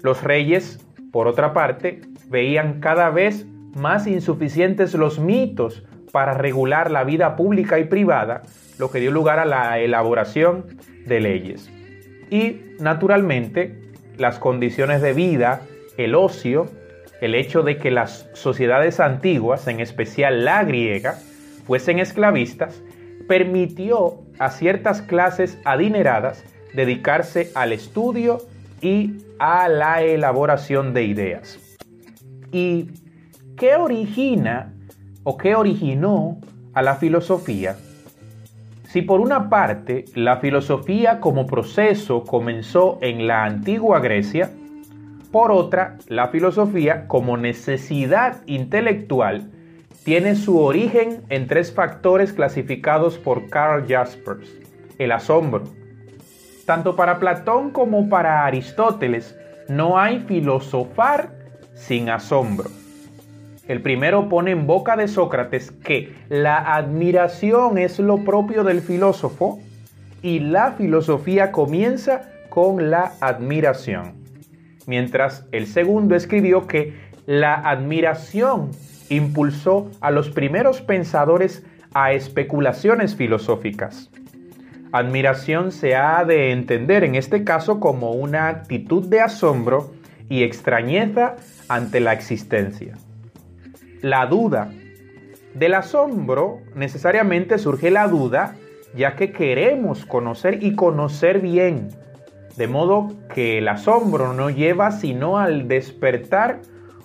Los 0.02 0.22
reyes, 0.22 0.84
por 1.12 1.28
otra 1.28 1.52
parte, 1.52 2.00
veían 2.28 2.80
cada 2.80 3.10
vez 3.10 3.46
más 3.74 4.06
insuficientes 4.06 4.94
los 4.94 5.18
mitos 5.18 5.84
para 6.12 6.34
regular 6.34 6.90
la 6.90 7.04
vida 7.04 7.36
pública 7.36 7.78
y 7.78 7.84
privada, 7.84 8.42
lo 8.78 8.90
que 8.90 9.00
dio 9.00 9.10
lugar 9.10 9.38
a 9.38 9.44
la 9.44 9.78
elaboración 9.78 10.64
de 11.06 11.20
leyes. 11.20 11.70
Y, 12.30 12.60
naturalmente, 12.80 13.80
las 14.16 14.38
condiciones 14.38 15.02
de 15.02 15.12
vida, 15.12 15.62
el 15.96 16.14
ocio, 16.14 16.66
el 17.20 17.34
hecho 17.34 17.62
de 17.62 17.78
que 17.78 17.90
las 17.90 18.28
sociedades 18.34 19.00
antiguas, 19.00 19.66
en 19.66 19.80
especial 19.80 20.44
la 20.44 20.64
griega, 20.64 21.18
fuesen 21.66 21.98
esclavistas, 21.98 22.82
permitió 23.26 24.20
a 24.38 24.50
ciertas 24.50 25.02
clases 25.02 25.58
adineradas 25.64 26.44
dedicarse 26.74 27.50
al 27.54 27.72
estudio 27.72 28.38
y 28.80 29.18
a 29.38 29.68
la 29.68 30.02
elaboración 30.02 30.92
de 30.92 31.04
ideas. 31.04 31.58
¿Y 32.52 32.90
qué 33.56 33.76
origina 33.76 34.74
o 35.22 35.36
qué 35.36 35.54
originó 35.54 36.38
a 36.74 36.82
la 36.82 36.96
filosofía? 36.96 37.76
Si 38.88 39.02
por 39.02 39.20
una 39.20 39.48
parte 39.48 40.04
la 40.14 40.36
filosofía 40.36 41.20
como 41.20 41.46
proceso 41.46 42.22
comenzó 42.22 42.98
en 43.00 43.26
la 43.26 43.44
antigua 43.44 43.98
Grecia, 43.98 44.50
por 45.32 45.50
otra, 45.50 45.98
la 46.06 46.28
filosofía 46.28 47.08
como 47.08 47.36
necesidad 47.36 48.42
intelectual 48.46 49.50
tiene 50.04 50.36
su 50.36 50.60
origen 50.60 51.22
en 51.28 51.48
tres 51.48 51.72
factores 51.72 52.32
clasificados 52.32 53.18
por 53.18 53.48
Karl 53.48 53.84
Jaspers. 53.88 54.48
El 54.98 55.10
asombro. 55.10 55.64
Tanto 56.66 56.96
para 56.96 57.18
Platón 57.18 57.70
como 57.70 58.08
para 58.08 58.46
Aristóteles, 58.46 59.36
no 59.68 59.98
hay 59.98 60.20
filosofar 60.20 61.30
sin 61.74 62.08
asombro. 62.08 62.70
El 63.68 63.80
primero 63.80 64.28
pone 64.28 64.50
en 64.50 64.66
boca 64.66 64.96
de 64.96 65.08
Sócrates 65.08 65.70
que 65.70 66.14
la 66.28 66.74
admiración 66.74 67.78
es 67.78 67.98
lo 67.98 68.24
propio 68.24 68.62
del 68.62 68.80
filósofo 68.80 69.58
y 70.22 70.40
la 70.40 70.72
filosofía 70.72 71.50
comienza 71.50 72.22
con 72.50 72.90
la 72.90 73.12
admiración. 73.20 74.14
Mientras 74.86 75.46
el 75.52 75.66
segundo 75.66 76.14
escribió 76.14 76.66
que 76.66 76.94
la 77.26 77.54
admiración 77.54 78.70
impulsó 79.08 79.90
a 80.00 80.10
los 80.10 80.30
primeros 80.30 80.82
pensadores 80.82 81.64
a 81.94 82.12
especulaciones 82.12 83.16
filosóficas. 83.16 84.10
Admiración 84.94 85.72
se 85.72 85.96
ha 85.96 86.24
de 86.24 86.52
entender 86.52 87.02
en 87.02 87.16
este 87.16 87.42
caso 87.42 87.80
como 87.80 88.12
una 88.12 88.46
actitud 88.46 89.04
de 89.08 89.20
asombro 89.20 89.90
y 90.28 90.44
extrañeza 90.44 91.34
ante 91.68 91.98
la 91.98 92.12
existencia. 92.12 92.94
La 94.02 94.24
duda. 94.26 94.70
Del 95.52 95.74
asombro 95.74 96.60
necesariamente 96.76 97.58
surge 97.58 97.90
la 97.90 98.06
duda 98.06 98.54
ya 98.94 99.16
que 99.16 99.32
queremos 99.32 100.06
conocer 100.06 100.62
y 100.62 100.76
conocer 100.76 101.40
bien, 101.40 101.88
de 102.56 102.68
modo 102.68 103.16
que 103.34 103.58
el 103.58 103.66
asombro 103.66 104.32
no 104.32 104.48
lleva 104.48 104.92
sino 104.92 105.38
al 105.38 105.66
despertar 105.66 106.60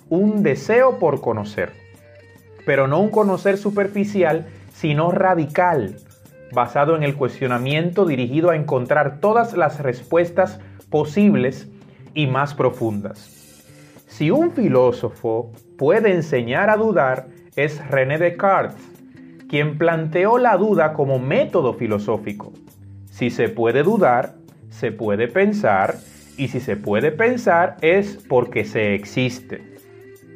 un 0.08 0.44
deseo 0.44 1.00
por 1.00 1.20
conocer, 1.20 1.72
pero 2.64 2.86
no 2.86 3.00
un 3.00 3.10
conocer 3.10 3.58
superficial, 3.58 4.46
sino 4.72 5.10
radical, 5.10 5.96
basado 6.52 6.96
en 6.96 7.02
el 7.02 7.14
cuestionamiento 7.14 8.04
dirigido 8.04 8.50
a 8.50 8.56
encontrar 8.56 9.20
todas 9.20 9.56
las 9.56 9.80
respuestas 9.80 10.60
posibles 10.90 11.68
y 12.14 12.26
más 12.26 12.54
profundas. 12.54 13.36
Si 14.06 14.30
un 14.30 14.52
filósofo 14.52 15.52
puede 15.78 16.12
enseñar 16.12 16.68
a 16.68 16.76
dudar, 16.76 17.28
es 17.56 17.86
René 17.88 18.18
Descartes, 18.18 18.76
quien 19.48 19.78
planteó 19.78 20.38
la 20.38 20.56
duda 20.56 20.92
como 20.92 21.18
método 21.18 21.74
filosófico. 21.74 22.52
Si 23.10 23.30
se 23.30 23.48
puede 23.48 23.82
dudar, 23.82 24.34
se 24.68 24.92
puede 24.92 25.28
pensar, 25.28 25.96
y 26.36 26.48
si 26.48 26.60
se 26.60 26.76
puede 26.76 27.12
pensar 27.12 27.76
es 27.82 28.16
porque 28.28 28.64
se 28.64 28.94
existe. 28.94 29.76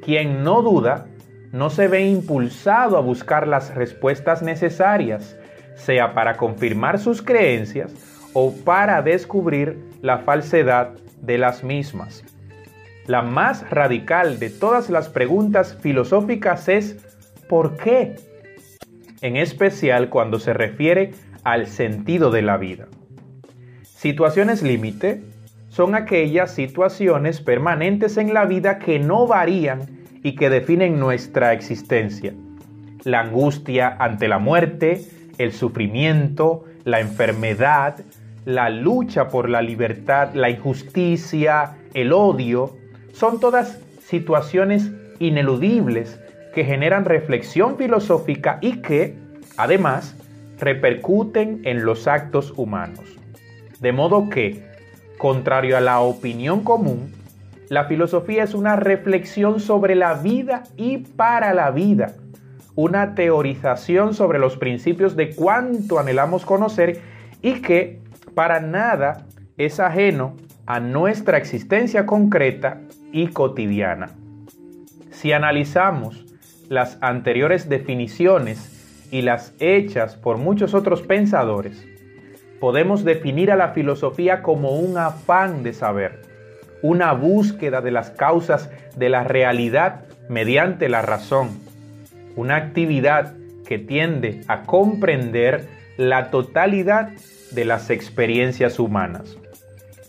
Quien 0.03 0.43
no 0.43 0.63
duda, 0.63 1.07
no 1.53 1.71
se 1.71 1.89
ve 1.89 2.07
impulsado 2.07 2.97
a 2.97 3.01
buscar 3.01 3.47
las 3.47 3.75
respuestas 3.75 4.43
necesarias, 4.43 5.37
sea 5.77 6.15
para 6.15 6.37
confirmar 6.37 6.99
sus 6.99 7.23
creencias 7.23 7.93
o 8.33 8.55
para 8.65 9.03
descubrir 9.03 9.79
la 10.03 10.19
falsedad 10.19 10.91
de 11.21 11.39
las 11.39 11.65
mismas. 11.65 12.25
La 13.07 13.23
más 13.23 13.69
radical 13.71 14.39
de 14.39 14.51
todas 14.51 14.91
las 14.91 15.09
preguntas 15.09 15.77
filosóficas 15.81 16.69
es 16.69 16.97
¿por 17.49 17.77
qué? 17.77 18.17
En 19.21 19.37
especial 19.37 20.09
cuando 20.09 20.39
se 20.39 20.55
refiere 20.55 21.13
al 21.45 21.67
sentido 21.67 22.31
de 22.31 22.43
la 22.43 22.57
vida. 22.57 22.87
Situaciones 23.83 24.63
límite 24.63 25.23
son 25.69 25.95
aquellas 25.95 26.55
situaciones 26.55 27.41
permanentes 27.41 28.17
en 28.17 28.33
la 28.33 28.45
vida 28.45 28.79
que 28.79 28.99
no 28.99 29.27
varían 29.27 29.81
y 30.23 30.37
que 30.37 30.49
definen 30.49 30.99
nuestra 30.99 31.53
existencia. 31.53 32.33
La 33.05 33.21
angustia 33.21 33.97
ante 33.99 34.29
la 34.29 34.39
muerte, 34.39 35.05
el 35.39 35.53
sufrimiento, 35.53 36.65
la 36.85 37.01
enfermedad, 37.01 37.97
la 38.45 38.71
lucha 38.71 39.29
por 39.29 39.49
la 39.49 39.63
libertad, 39.63 40.35
la 40.35 40.51
injusticia, 40.51 41.77
el 41.95 42.13
odio, 42.13 42.77
son 43.13 43.41
todas 43.41 43.81
situaciones 44.07 44.91
ineludibles 45.19 46.21
que 46.55 46.65
generan 46.65 47.05
reflexión 47.05 47.77
filosófica 47.77 48.59
y 48.61 48.83
que, 48.83 49.17
además, 49.57 50.17
repercuten 50.59 51.63
en 51.65 51.85
los 51.85 52.07
actos 52.07 52.53
humanos. 52.57 53.05
De 53.81 53.93
modo 53.93 54.29
que, 54.29 54.63
contrario 55.19 55.77
a 55.77 55.81
la 55.81 56.01
opinión 56.01 56.63
común, 56.63 57.13
la 57.69 57.85
filosofía 57.85 58.45
es 58.45 58.55
una 58.55 58.77
reflexión 58.77 59.59
sobre 59.59 59.95
la 59.95 60.15
vida 60.15 60.65
y 60.77 60.99
para 60.99 61.55
la 61.55 61.71
vida, 61.71 62.15
una 62.77 63.15
teorización 63.15 64.15
sobre 64.15 64.39
los 64.39 64.57
principios 64.57 65.17
de 65.17 65.35
cuánto 65.35 65.99
anhelamos 65.99 66.45
conocer 66.45 67.01
y 67.43 67.63
que 67.63 68.01
para 68.35 68.61
nada 68.61 69.27
es 69.57 69.79
ajeno 69.79 70.35
a 70.67 70.81
nuestra 70.81 71.39
existencia 71.39 72.07
concreta 72.07 72.81
y 73.13 73.29
cotidiana. 73.29 74.11
Si 75.11 75.33
analizamos 75.33 76.25
las 76.69 76.99
anteriores 77.01 77.69
definiciones 77.69 79.07
y 79.11 79.23
las 79.23 79.55
hechas 79.61 80.17
por 80.17 80.39
muchos 80.39 80.75
otros 80.75 81.03
pensadores, 81.03 81.87
podemos 82.59 83.05
definir 83.05 83.53
a 83.53 83.57
la 83.57 83.69
filosofía 83.69 84.43
como 84.43 84.71
un 84.71 84.97
afán 84.97 85.63
de 85.63 85.73
saber, 85.73 86.23
una 86.83 87.13
búsqueda 87.13 87.81
de 87.81 87.91
las 87.91 88.11
causas 88.11 88.71
de 88.97 89.09
la 89.09 89.23
realidad 89.23 90.07
mediante 90.29 90.89
la 90.89 91.03
razón, 91.03 91.51
una 92.37 92.57
actividad 92.57 93.37
que 93.67 93.79
tiende 93.79 94.43
a 94.49 94.63
comprender 94.63 95.69
la 95.97 96.31
totalidad 96.31 97.11
de 97.53 97.65
las 97.65 97.91
experiencias 97.91 98.79
humanas. 98.79 99.37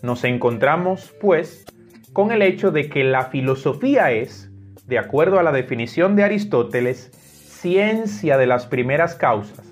Nos 0.02 0.24
encontramos, 0.24 1.14
pues, 1.20 1.64
con 2.12 2.32
el 2.32 2.42
hecho 2.42 2.70
de 2.70 2.88
que 2.88 3.04
la 3.04 3.26
filosofía 3.26 4.10
es, 4.12 4.50
de 4.86 4.98
acuerdo 4.98 5.38
a 5.38 5.42
la 5.42 5.52
definición 5.52 6.16
de 6.16 6.24
Aristóteles, 6.24 7.10
ciencia 7.12 8.36
de 8.36 8.46
las 8.46 8.66
primeras 8.66 9.14
causas, 9.14 9.66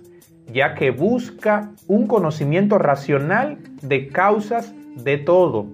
ya 0.52 0.74
que 0.74 0.90
busca 0.90 1.70
un 1.86 2.06
conocimiento 2.06 2.78
racional 2.78 3.58
de 3.82 4.08
causas 4.08 4.74
de 4.96 5.18
todo. 5.18 5.66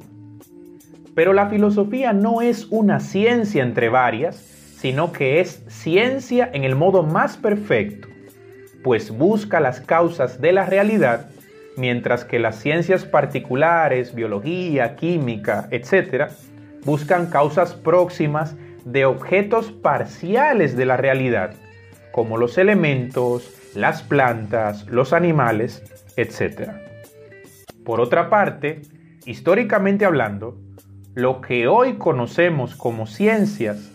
Pero 1.15 1.33
la 1.33 1.49
filosofía 1.49 2.13
no 2.13 2.41
es 2.43 2.67
una 2.71 3.01
ciencia 3.01 3.63
entre 3.63 3.89
varias, 3.89 4.50
sino 4.81 5.13
que 5.13 5.41
es 5.41 5.63
ciencia 5.69 6.49
en 6.55 6.65
el 6.65 6.75
modo 6.75 7.03
más 7.03 7.37
perfecto, 7.37 8.09
pues 8.83 9.11
busca 9.11 9.61
las 9.61 9.83
causas 9.83 10.41
de 10.41 10.53
la 10.53 10.65
realidad, 10.65 11.29
mientras 11.77 12.25
que 12.25 12.39
las 12.39 12.57
ciencias 12.57 13.05
particulares, 13.05 14.15
biología, 14.15 14.97
química, 14.97 15.69
etc., 15.71 16.31
buscan 16.87 17.27
causas 17.27 17.75
próximas 17.75 18.57
de 18.87 19.05
objetos 19.05 19.71
parciales 19.71 20.79
de 20.79 20.87
la 20.87 20.97
realidad, 20.97 21.53
como 22.11 22.39
los 22.39 22.57
elementos, 22.57 23.53
las 23.75 24.03
plantas, 24.03 24.87
los 24.87 25.13
animales, 25.13 25.83
etc. 26.17 26.71
Por 27.85 28.01
otra 28.01 28.31
parte, 28.31 28.81
históricamente 29.27 30.07
hablando, 30.07 30.57
lo 31.15 31.43
que 31.43 31.69
hoy 31.69 31.99
conocemos 31.99 32.75
como 32.77 33.07
ciencias 33.07 33.91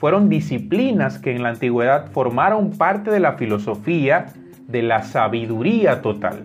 fueron 0.00 0.30
disciplinas 0.30 1.18
que 1.18 1.36
en 1.36 1.42
la 1.42 1.50
antigüedad 1.50 2.10
formaron 2.10 2.70
parte 2.70 3.10
de 3.10 3.20
la 3.20 3.34
filosofía 3.34 4.32
de 4.66 4.82
la 4.82 5.02
sabiduría 5.02 6.00
total. 6.00 6.44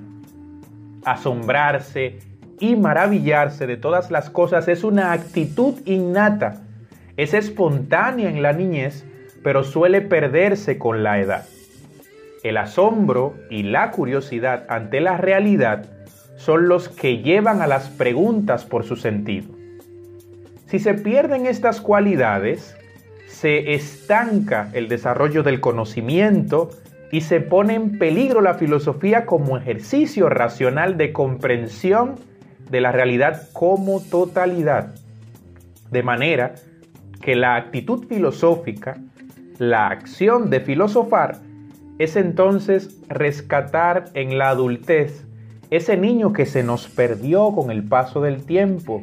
Asombrarse 1.05 2.19
y 2.59 2.75
maravillarse 2.75 3.65
de 3.65 3.77
todas 3.77 4.11
las 4.11 4.29
cosas 4.29 4.67
es 4.67 4.83
una 4.83 5.13
actitud 5.13 5.75
innata, 5.85 6.63
es 7.15 7.33
espontánea 7.33 8.29
en 8.29 8.41
la 8.41 8.51
niñez, 8.51 9.05
pero 9.41 9.63
suele 9.63 10.01
perderse 10.01 10.77
con 10.77 11.01
la 11.01 11.19
edad. 11.19 11.45
El 12.43 12.57
asombro 12.57 13.35
y 13.49 13.63
la 13.63 13.91
curiosidad 13.91 14.65
ante 14.67 14.99
la 14.99 15.15
realidad 15.15 15.85
son 16.35 16.67
los 16.67 16.89
que 16.89 17.19
llevan 17.19 17.61
a 17.61 17.67
las 17.67 17.87
preguntas 17.87 18.65
por 18.65 18.83
su 18.83 18.97
sentido. 18.97 19.47
Si 20.67 20.79
se 20.79 20.93
pierden 20.93 21.45
estas 21.45 21.79
cualidades, 21.79 22.75
se 23.39 23.73
estanca 23.73 24.69
el 24.71 24.87
desarrollo 24.87 25.43
del 25.43 25.59
conocimiento 25.59 26.69
y 27.11 27.19
se 27.21 27.41
pone 27.41 27.75
en 27.75 27.99
peligro 27.99 28.39
la 28.39 28.53
filosofía 28.53 29.25
como 29.25 29.57
ejercicio 29.57 30.29
racional 30.29 30.95
de 30.95 31.11
comprensión 31.11 32.15
de 32.71 32.79
la 32.79 32.93
realidad 32.93 33.49
como 33.51 33.99
totalidad. 33.99 34.95
De 35.91 36.01
manera 36.01 36.55
que 37.21 37.35
la 37.35 37.57
actitud 37.57 38.07
filosófica, 38.07 38.95
la 39.57 39.89
acción 39.89 40.49
de 40.49 40.61
filosofar, 40.61 41.39
es 41.99 42.15
entonces 42.15 43.01
rescatar 43.09 44.05
en 44.13 44.37
la 44.37 44.49
adultez 44.49 45.25
ese 45.71 45.97
niño 45.97 46.31
que 46.31 46.45
se 46.45 46.63
nos 46.63 46.87
perdió 46.87 47.51
con 47.51 47.69
el 47.69 47.83
paso 47.83 48.21
del 48.21 48.45
tiempo, 48.45 49.01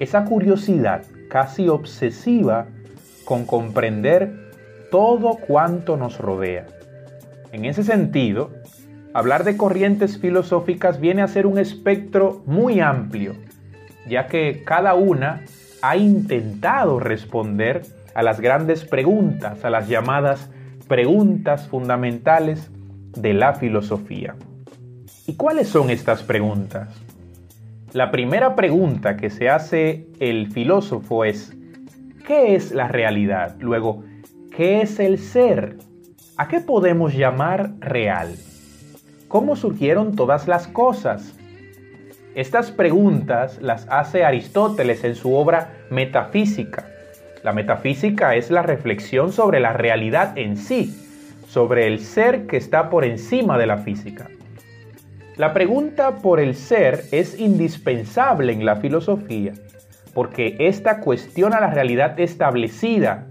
esa 0.00 0.24
curiosidad 0.24 1.04
casi 1.28 1.68
obsesiva 1.68 2.66
con 3.32 3.46
comprender 3.46 4.50
todo 4.90 5.36
cuanto 5.36 5.96
nos 5.96 6.18
rodea. 6.18 6.66
En 7.50 7.64
ese 7.64 7.82
sentido, 7.82 8.50
hablar 9.14 9.44
de 9.44 9.56
corrientes 9.56 10.18
filosóficas 10.18 11.00
viene 11.00 11.22
a 11.22 11.28
ser 11.28 11.46
un 11.46 11.56
espectro 11.56 12.42
muy 12.44 12.80
amplio, 12.80 13.32
ya 14.06 14.26
que 14.26 14.64
cada 14.66 14.92
una 14.92 15.46
ha 15.80 15.96
intentado 15.96 17.00
responder 17.00 17.80
a 18.14 18.22
las 18.22 18.38
grandes 18.38 18.84
preguntas, 18.84 19.64
a 19.64 19.70
las 19.70 19.88
llamadas 19.88 20.50
preguntas 20.86 21.66
fundamentales 21.68 22.70
de 23.16 23.32
la 23.32 23.54
filosofía. 23.54 24.34
¿Y 25.26 25.36
cuáles 25.36 25.68
son 25.68 25.88
estas 25.88 26.22
preguntas? 26.22 26.90
La 27.94 28.10
primera 28.10 28.56
pregunta 28.56 29.16
que 29.16 29.30
se 29.30 29.48
hace 29.48 30.06
el 30.20 30.52
filósofo 30.52 31.24
es, 31.24 31.56
¿qué 32.26 32.54
es 32.54 32.72
la 32.72 32.88
realidad? 32.88 33.56
Luego, 33.58 34.04
¿qué 34.54 34.82
es 34.82 35.00
el 35.00 35.18
ser? 35.18 35.76
¿A 36.36 36.48
qué 36.48 36.60
podemos 36.60 37.14
llamar 37.14 37.72
real? 37.80 38.36
¿Cómo 39.28 39.56
surgieron 39.56 40.14
todas 40.14 40.48
las 40.48 40.66
cosas? 40.66 41.34
Estas 42.34 42.70
preguntas 42.70 43.60
las 43.60 43.86
hace 43.90 44.24
Aristóteles 44.24 45.04
en 45.04 45.14
su 45.14 45.34
obra 45.34 45.84
Metafísica. 45.90 46.86
La 47.42 47.52
metafísica 47.52 48.36
es 48.36 48.50
la 48.50 48.62
reflexión 48.62 49.32
sobre 49.32 49.58
la 49.58 49.72
realidad 49.72 50.38
en 50.38 50.56
sí, 50.56 50.96
sobre 51.48 51.86
el 51.88 51.98
ser 51.98 52.46
que 52.46 52.56
está 52.56 52.88
por 52.88 53.04
encima 53.04 53.58
de 53.58 53.66
la 53.66 53.78
física. 53.78 54.28
La 55.36 55.52
pregunta 55.52 56.18
por 56.18 56.40
el 56.40 56.54
ser 56.54 57.04
es 57.10 57.38
indispensable 57.38 58.52
en 58.52 58.64
la 58.64 58.76
filosofía, 58.76 59.54
porque 60.14 60.56
esta 60.58 61.00
cuestiona 61.00 61.60
la 61.60 61.70
realidad 61.70 62.18
establecida, 62.20 63.26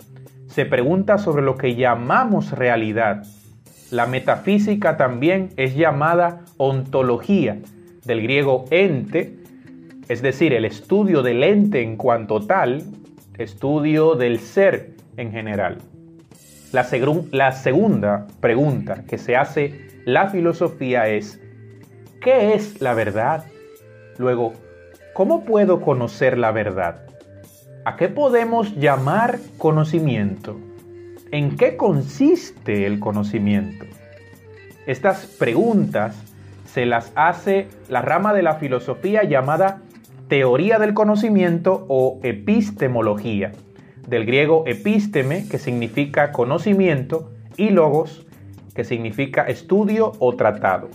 se 0.48 0.66
pregunta 0.66 1.18
sobre 1.18 1.44
lo 1.44 1.56
que 1.56 1.76
llamamos 1.76 2.52
realidad. 2.52 3.24
La 3.90 4.06
metafísica 4.06 4.98
también 4.98 5.50
es 5.58 5.76
llamada 5.76 6.42
ontología, 6.58 7.58
del 8.06 8.22
griego 8.22 8.66
ente, 8.72 9.38
es 10.10 10.22
decir, 10.22 10.54
el 10.54 10.66
estudio 10.66 11.22
del 11.22 11.44
ente 11.44 11.82
en 11.82 11.96
cuanto 11.96 12.42
tal, 12.46 12.84
estudio 13.38 14.16
del 14.16 14.40
ser 14.40 14.92
en 15.18 15.32
general. 15.32 15.78
La, 16.72 16.88
la 17.32 17.52
segunda 17.52 18.28
pregunta 18.40 19.04
que 19.08 19.18
se 19.18 19.36
hace 19.36 19.88
la 20.06 20.30
filosofía 20.30 21.08
es, 21.08 21.40
¿qué 22.22 22.54
es 22.54 22.82
la 22.82 22.94
verdad? 22.94 23.46
Luego, 24.18 24.54
¿cómo 25.14 25.44
puedo 25.44 25.82
conocer 25.82 26.38
la 26.38 26.52
verdad? 26.52 27.02
¿A 27.86 27.96
qué 27.96 28.08
podemos 28.10 28.76
llamar 28.76 29.40
conocimiento? 29.58 30.58
¿En 31.32 31.58
qué 31.58 31.78
consiste 31.78 32.86
el 32.86 33.00
conocimiento? 33.00 33.86
Estas 34.86 35.26
preguntas 35.26 36.16
se 36.66 36.86
las 36.86 37.12
hace 37.16 37.68
la 37.90 38.02
rama 38.02 38.34
de 38.34 38.44
la 38.44 38.56
filosofía 38.56 39.24
llamada 39.24 39.82
teoría 40.28 40.80
del 40.80 40.94
conocimiento 40.94 41.86
o 41.90 42.20
epistemología, 42.24 43.52
del 44.08 44.26
griego 44.26 44.64
episteme, 44.66 45.48
que 45.50 45.58
significa 45.58 46.32
conocimiento, 46.32 47.32
y 47.58 47.70
logos, 47.70 48.26
que 48.74 48.86
significa 48.86 49.44
estudio 49.44 50.14
o 50.20 50.34
tratado. 50.36 50.90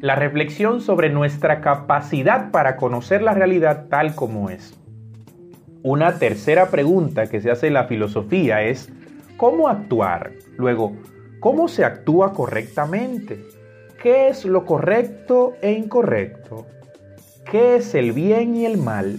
La 0.00 0.14
reflexión 0.14 0.80
sobre 0.80 1.10
nuestra 1.10 1.60
capacidad 1.60 2.52
para 2.52 2.76
conocer 2.76 3.20
la 3.20 3.34
realidad 3.34 3.86
tal 3.88 4.14
como 4.14 4.48
es. 4.48 4.78
Una 5.82 6.20
tercera 6.20 6.70
pregunta 6.70 7.26
que 7.26 7.40
se 7.40 7.50
hace 7.50 7.66
en 7.66 7.74
la 7.74 7.84
filosofía 7.84 8.62
es, 8.62 8.92
¿cómo 9.36 9.68
actuar? 9.68 10.30
Luego, 10.56 10.96
¿cómo 11.40 11.66
se 11.66 11.84
actúa 11.84 12.32
correctamente? 12.32 13.44
¿Qué 14.00 14.28
es 14.28 14.44
lo 14.44 14.64
correcto 14.64 15.54
e 15.62 15.72
incorrecto? 15.72 16.66
¿Qué 17.50 17.74
es 17.76 17.92
el 17.96 18.12
bien 18.12 18.54
y 18.54 18.66
el 18.66 18.78
mal? 18.78 19.18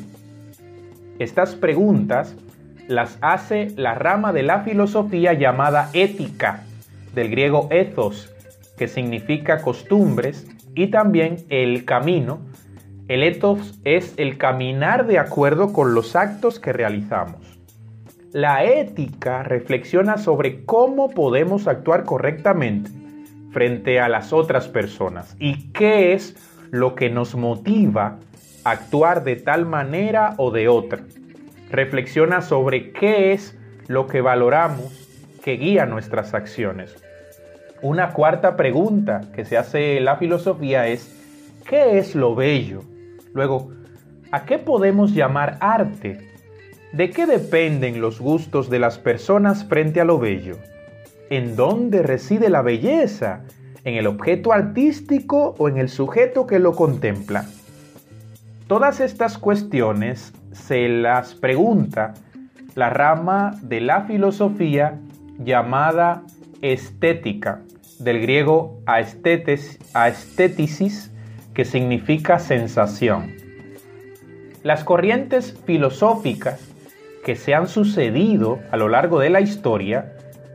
Estas 1.20 1.56
preguntas 1.56 2.38
las 2.88 3.18
hace 3.20 3.68
la 3.76 3.96
rama 3.96 4.32
de 4.32 4.44
la 4.44 4.62
filosofía 4.62 5.34
llamada 5.34 5.90
ética, 5.92 6.64
del 7.14 7.30
griego 7.30 7.68
ethos, 7.70 8.34
que 8.78 8.88
significa 8.88 9.62
costumbres, 9.62 10.48
y 10.80 10.88
también 10.88 11.46
el 11.50 11.84
camino. 11.84 12.40
El 13.10 13.24
ethos 13.24 13.82
es 13.84 14.14
el 14.16 14.38
caminar 14.38 15.08
de 15.08 15.20
acuerdo 15.20 15.74
con 15.74 15.94
los 15.94 16.16
actos 16.16 16.58
que 16.58 16.72
realizamos. 16.72 17.60
La 18.32 18.64
ética 18.64 19.44
reflexiona 19.44 20.18
sobre 20.18 20.64
cómo 20.64 21.10
podemos 21.10 21.68
actuar 21.68 22.06
correctamente 22.06 22.92
frente 23.52 24.00
a 24.00 24.08
las 24.08 24.32
otras 24.32 24.70
personas 24.70 25.36
y 25.38 25.70
qué 25.74 26.14
es 26.14 26.38
lo 26.72 26.96
que 26.96 27.10
nos 27.10 27.36
motiva 27.36 28.20
a 28.64 28.72
actuar 28.72 29.26
de 29.26 29.36
tal 29.36 29.66
manera 29.66 30.36
o 30.38 30.50
de 30.52 30.70
otra. 30.70 31.02
Reflexiona 31.72 32.42
sobre 32.42 32.94
qué 32.94 33.34
es 33.34 33.58
lo 33.88 34.08
que 34.08 34.22
valoramos 34.22 35.10
que 35.44 35.58
guía 35.58 35.86
nuestras 35.86 36.34
acciones. 36.34 36.96
Una 37.82 38.12
cuarta 38.12 38.58
pregunta 38.58 39.22
que 39.34 39.46
se 39.46 39.58
hace 39.58 40.00
la 40.02 40.18
filosofía 40.18 40.88
es, 40.88 41.16
¿qué 41.68 41.98
es 41.98 42.14
lo 42.14 42.36
bello? 42.36 42.82
Luego, 43.34 43.72
¿a 44.32 44.44
qué 44.44 44.58
podemos 44.58 45.14
llamar 45.14 45.58
arte? 45.62 46.30
¿De 46.92 47.10
qué 47.10 47.26
dependen 47.26 48.02
los 48.02 48.20
gustos 48.20 48.70
de 48.70 48.80
las 48.80 49.00
personas 49.00 49.64
frente 49.64 50.02
a 50.02 50.06
lo 50.06 50.20
bello? 50.20 50.58
¿En 51.30 51.56
dónde 51.56 52.02
reside 52.02 52.50
la 52.50 52.62
belleza? 52.62 53.44
¿En 53.86 53.96
el 53.96 54.08
objeto 54.08 54.52
artístico 54.52 55.56
o 55.58 55.70
en 55.70 55.78
el 55.78 55.88
sujeto 55.88 56.48
que 56.48 56.60
lo 56.60 56.74
contempla? 56.74 57.46
Todas 58.68 59.00
estas 59.00 59.38
cuestiones 59.38 60.34
se 60.52 60.90
las 60.90 61.34
pregunta 61.34 62.14
la 62.76 62.90
rama 62.90 63.58
de 63.62 63.80
la 63.80 64.02
filosofía 64.02 65.00
llamada 65.38 66.24
estética, 66.62 67.62
del 68.00 68.22
griego 68.22 68.82
aestheticis, 68.86 71.12
que 71.54 71.66
significa 71.66 72.40
sensación. 72.40 73.36
Las 74.64 74.84
corrientes 74.84 75.58
filosóficas 75.66 76.70
que 77.24 77.36
se 77.36 77.54
han 77.54 77.68
sucedido 77.68 78.60
a 78.72 78.78
lo 78.78 78.90
largo 78.90 79.20
de 79.20 79.30
la 79.30 79.42
historia 79.42 80.14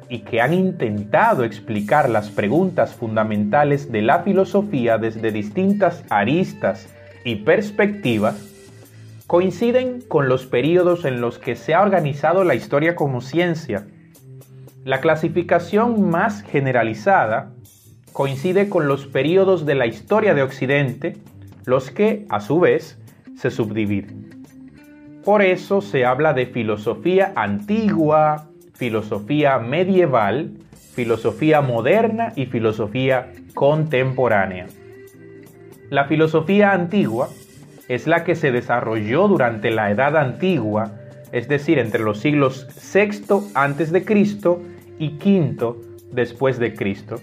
y 0.09 0.21
que 0.21 0.41
han 0.41 0.53
intentado 0.53 1.45
explicar 1.45 2.09
las 2.09 2.31
preguntas 2.31 2.95
fundamentales 2.95 3.91
de 3.91 4.03
la 4.03 4.23
filosofía 4.23 4.99
desde 4.99 5.33
distintas 5.33 6.05
aristas 6.11 6.89
y 7.25 7.37
perspectivas, 7.37 8.51
coinciden 9.27 10.03
con 10.03 10.29
los 10.29 10.47
periodos 10.47 11.05
en 11.05 11.21
los 11.21 11.39
que 11.39 11.57
se 11.57 11.75
ha 11.75 11.83
organizado 11.83 12.45
la 12.45 12.55
historia 12.55 12.95
como 12.95 13.21
ciencia. 13.21 13.87
La 14.85 15.01
clasificación 15.01 16.11
más 16.11 16.42
generalizada 16.42 17.53
coincide 18.12 18.68
con 18.68 18.87
los 18.87 19.07
periodos 19.07 19.64
de 19.64 19.75
la 19.75 19.87
historia 19.87 20.35
de 20.35 20.42
Occidente, 20.42 21.16
los 21.64 21.90
que, 21.90 22.27
a 22.29 22.40
su 22.40 22.61
vez, 22.61 22.99
se 23.35 23.51
subdividen. 23.51 24.44
Por 25.25 25.40
eso 25.40 25.81
se 25.81 26.05
habla 26.05 26.35
de 26.35 26.44
filosofía 26.44 27.33
antigua, 27.35 28.51
filosofía 28.75 29.59
medieval, 29.59 30.51
filosofía 30.94 31.62
moderna 31.62 32.35
y 32.37 32.44
filosofía 32.44 33.33
contemporánea. 33.55 34.66
La 35.88 36.05
filosofía 36.05 36.73
antigua 36.73 37.31
es 37.88 38.07
la 38.07 38.23
que 38.23 38.35
se 38.35 38.53
desarrolló 38.53 39.29
durante 39.29 39.70
la 39.70 39.90
Edad 39.90 40.14
Antigua, 40.18 40.92
es 41.33 41.49
decir, 41.49 41.79
entre 41.79 42.03
los 42.03 42.20
siglos 42.20 42.68
VI 42.92 44.05
Cristo 44.05 44.61
y 44.99 45.17
V 45.19 45.75
después 46.13 46.59
de 46.59 46.75
Cristo. 46.75 47.17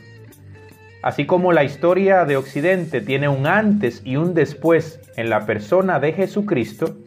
Así 1.03 1.25
como 1.25 1.51
la 1.51 1.63
historia 1.63 2.25
de 2.25 2.37
Occidente 2.37 3.01
tiene 3.01 3.27
un 3.27 3.47
antes 3.47 4.01
y 4.05 4.17
un 4.17 4.33
después 4.33 4.99
en 5.17 5.29
la 5.29 5.45
persona 5.45 5.99
de 5.99 6.13
Jesucristo, 6.13 6.97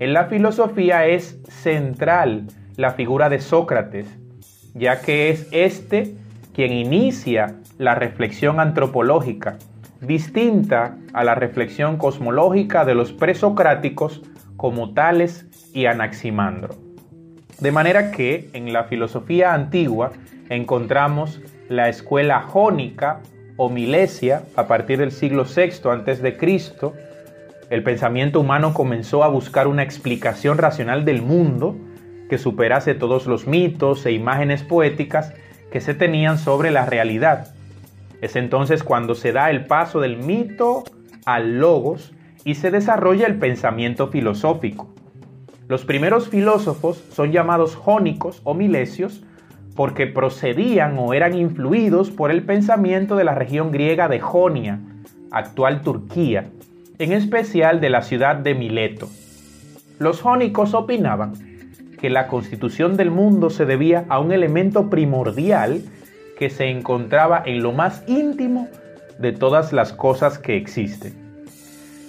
en 0.00 0.12
la 0.12 0.26
filosofía 0.26 1.06
es 1.06 1.38
central 1.48 2.46
la 2.76 2.92
figura 2.92 3.28
de 3.28 3.40
Sócrates, 3.40 4.08
ya 4.74 5.00
que 5.00 5.30
es 5.30 5.46
este 5.52 6.16
quien 6.52 6.72
inicia 6.72 7.56
la 7.78 7.94
reflexión 7.94 8.58
antropológica, 8.58 9.58
distinta 10.00 10.96
a 11.12 11.22
la 11.22 11.36
reflexión 11.36 11.96
cosmológica 11.96 12.84
de 12.84 12.94
los 12.94 13.12
presocráticos 13.12 14.22
como 14.56 14.94
Tales 14.94 15.46
y 15.72 15.86
Anaximandro. 15.86 16.74
De 17.60 17.72
manera 17.72 18.10
que 18.10 18.50
en 18.52 18.72
la 18.72 18.84
filosofía 18.84 19.54
antigua 19.54 20.12
encontramos 20.48 21.40
la 21.68 21.88
escuela 21.88 22.42
jónica 22.42 23.20
o 23.56 23.70
milesia 23.70 24.42
a 24.56 24.66
partir 24.66 24.98
del 24.98 25.12
siglo 25.12 25.44
VI 25.44 25.88
a.C., 25.88 26.92
el 27.70 27.82
pensamiento 27.82 28.40
humano 28.40 28.74
comenzó 28.74 29.24
a 29.24 29.28
buscar 29.28 29.66
una 29.66 29.82
explicación 29.82 30.58
racional 30.58 31.04
del 31.04 31.22
mundo 31.22 31.76
que 32.28 32.38
superase 32.38 32.94
todos 32.94 33.26
los 33.26 33.46
mitos 33.46 34.04
e 34.06 34.12
imágenes 34.12 34.62
poéticas 34.62 35.32
que 35.70 35.80
se 35.80 35.94
tenían 35.94 36.38
sobre 36.38 36.70
la 36.70 36.86
realidad. 36.86 37.54
Es 38.20 38.36
entonces 38.36 38.82
cuando 38.82 39.14
se 39.14 39.32
da 39.32 39.50
el 39.50 39.66
paso 39.66 40.00
del 40.00 40.18
mito 40.18 40.84
al 41.24 41.58
logos 41.58 42.12
y 42.44 42.56
se 42.56 42.70
desarrolla 42.70 43.26
el 43.26 43.36
pensamiento 43.36 44.08
filosófico. 44.08 44.94
Los 45.68 45.84
primeros 45.84 46.28
filósofos 46.28 47.02
son 47.10 47.32
llamados 47.32 47.74
jónicos 47.74 48.40
o 48.44 48.54
milesios 48.54 49.22
porque 49.74 50.06
procedían 50.06 50.96
o 50.98 51.14
eran 51.14 51.34
influidos 51.34 52.10
por 52.10 52.30
el 52.30 52.44
pensamiento 52.44 53.16
de 53.16 53.24
la 53.24 53.34
región 53.34 53.72
griega 53.72 54.08
de 54.08 54.20
Jonia, 54.20 54.80
actual 55.30 55.82
Turquía, 55.82 56.50
en 56.98 57.12
especial 57.12 57.80
de 57.80 57.90
la 57.90 58.02
ciudad 58.02 58.36
de 58.36 58.54
Mileto. 58.54 59.08
Los 59.98 60.20
jónicos 60.20 60.74
opinaban 60.74 61.32
que 61.98 62.10
la 62.10 62.28
constitución 62.28 62.96
del 62.96 63.10
mundo 63.10 63.48
se 63.48 63.64
debía 63.64 64.04
a 64.08 64.20
un 64.20 64.32
elemento 64.32 64.90
primordial 64.90 65.82
que 66.38 66.50
se 66.50 66.66
encontraba 66.68 67.42
en 67.44 67.62
lo 67.62 67.72
más 67.72 68.04
íntimo 68.06 68.68
de 69.18 69.32
todas 69.32 69.72
las 69.72 69.92
cosas 69.92 70.38
que 70.38 70.56
existen. 70.56 71.14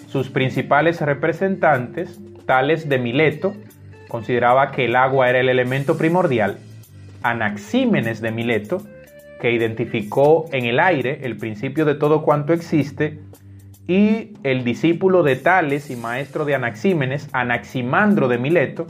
Sus 0.07 0.29
principales 0.29 1.01
representantes, 1.01 2.19
tales 2.45 2.87
de 2.89 2.97
Mileto, 2.99 3.53
consideraba 4.07 4.71
que 4.71 4.85
el 4.85 4.95
agua 4.95 5.29
era 5.29 5.39
el 5.39 5.49
elemento 5.49 5.97
primordial. 5.97 6.57
Anaxímenes 7.23 8.21
de 8.21 8.31
Mileto, 8.31 8.81
que 9.41 9.51
identificó 9.51 10.45
en 10.51 10.65
el 10.65 10.79
aire 10.79 11.19
el 11.23 11.37
principio 11.37 11.85
de 11.85 11.95
todo 11.95 12.21
cuanto 12.21 12.53
existe, 12.53 13.19
y 13.87 14.33
el 14.43 14.63
discípulo 14.63 15.21
de 15.21 15.35
Tales 15.35 15.91
y 15.91 15.95
maestro 15.95 16.45
de 16.45 16.55
Anaxímenes, 16.55 17.29
Anaximandro 17.33 18.27
de 18.27 18.37
Mileto, 18.37 18.87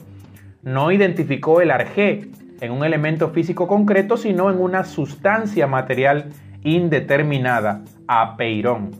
no 0.63 0.91
identificó 0.91 1.61
el 1.61 1.71
arjé 1.71 2.29
en 2.61 2.71
un 2.71 2.83
elemento 2.85 3.29
físico 3.31 3.67
concreto, 3.67 4.15
sino 4.15 4.49
en 4.49 4.59
una 4.59 4.85
sustancia 4.85 5.67
material 5.67 6.29
indeterminada, 6.63 7.83
apeirón. 8.07 8.91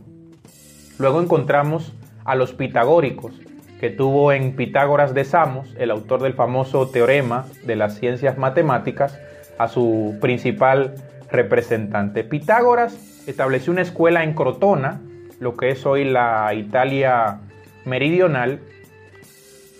Luego 1.00 1.22
encontramos 1.22 1.94
a 2.26 2.36
los 2.36 2.54
pitagóricos, 2.54 3.39
que 3.80 3.90
tuvo 3.90 4.32
en 4.32 4.56
Pitágoras 4.56 5.14
de 5.14 5.26
Samos, 5.26 5.76
el 5.78 5.92
autor 5.92 6.22
del 6.22 6.34
famoso 6.34 6.90
teorema 6.90 7.46
de 7.66 7.76
las 7.76 7.96
ciencias 8.00 8.38
matemáticas, 8.38 9.20
a 9.58 9.68
su 9.68 10.18
principal 10.22 10.96
representante. 11.32 12.24
Pitágoras 12.24 13.24
estableció 13.28 13.72
una 13.74 13.82
escuela 13.82 14.24
en 14.24 14.34
Crotona, 14.34 15.02
lo 15.40 15.56
que 15.56 15.70
es 15.70 15.86
hoy 15.86 16.06
la 16.06 16.54
Italia 16.54 17.40
meridional, 17.86 18.60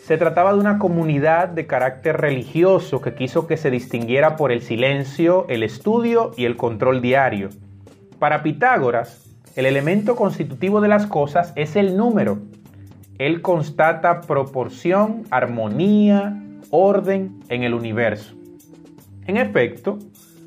se 0.06 0.18
trataba 0.18 0.54
de 0.54 0.60
una 0.60 0.78
comunidad 0.78 1.48
de 1.48 1.66
carácter 1.66 2.18
religioso 2.18 3.02
que 3.02 3.16
quiso 3.16 3.48
que 3.48 3.58
se 3.58 3.72
distinguiera 3.72 4.36
por 4.36 4.52
el 4.52 4.62
silencio, 4.62 5.48
el 5.50 5.64
estudio 5.64 6.32
y 6.38 6.46
el 6.46 6.58
control 6.58 7.02
diario. 7.02 7.50
Para 8.20 8.44
Pitágoras, 8.44 9.26
el 9.56 9.66
elemento 9.66 10.16
constitutivo 10.16 10.80
de 10.80 10.90
las 10.90 11.08
cosas 11.08 11.54
es 11.56 11.76
el 11.76 11.98
número. 11.98 12.38
Él 13.18 13.42
constata 13.42 14.22
proporción, 14.22 15.24
armonía, 15.32 16.42
orden 16.70 17.40
en 17.48 17.64
el 17.64 17.74
universo. 17.74 18.36
En 19.26 19.38
efecto, 19.38 20.00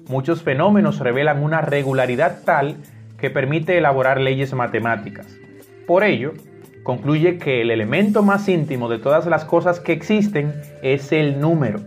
muchos 0.08 0.42
fenómenos 0.42 0.98
revelan 0.98 1.42
una 1.42 1.62
regularidad 1.62 2.42
tal 2.44 2.76
que 3.16 3.30
permite 3.30 3.78
elaborar 3.78 4.20
leyes 4.20 4.52
matemáticas. 4.52 5.26
Por 5.86 6.04
ello, 6.04 6.34
concluye 6.82 7.38
que 7.38 7.62
el 7.62 7.70
elemento 7.70 8.22
más 8.22 8.48
íntimo 8.48 8.88
de 8.88 8.98
todas 8.98 9.26
las 9.26 9.46
cosas 9.46 9.80
que 9.80 9.92
existen 9.92 10.54
es 10.82 11.10
el 11.12 11.40
número. 11.40 11.80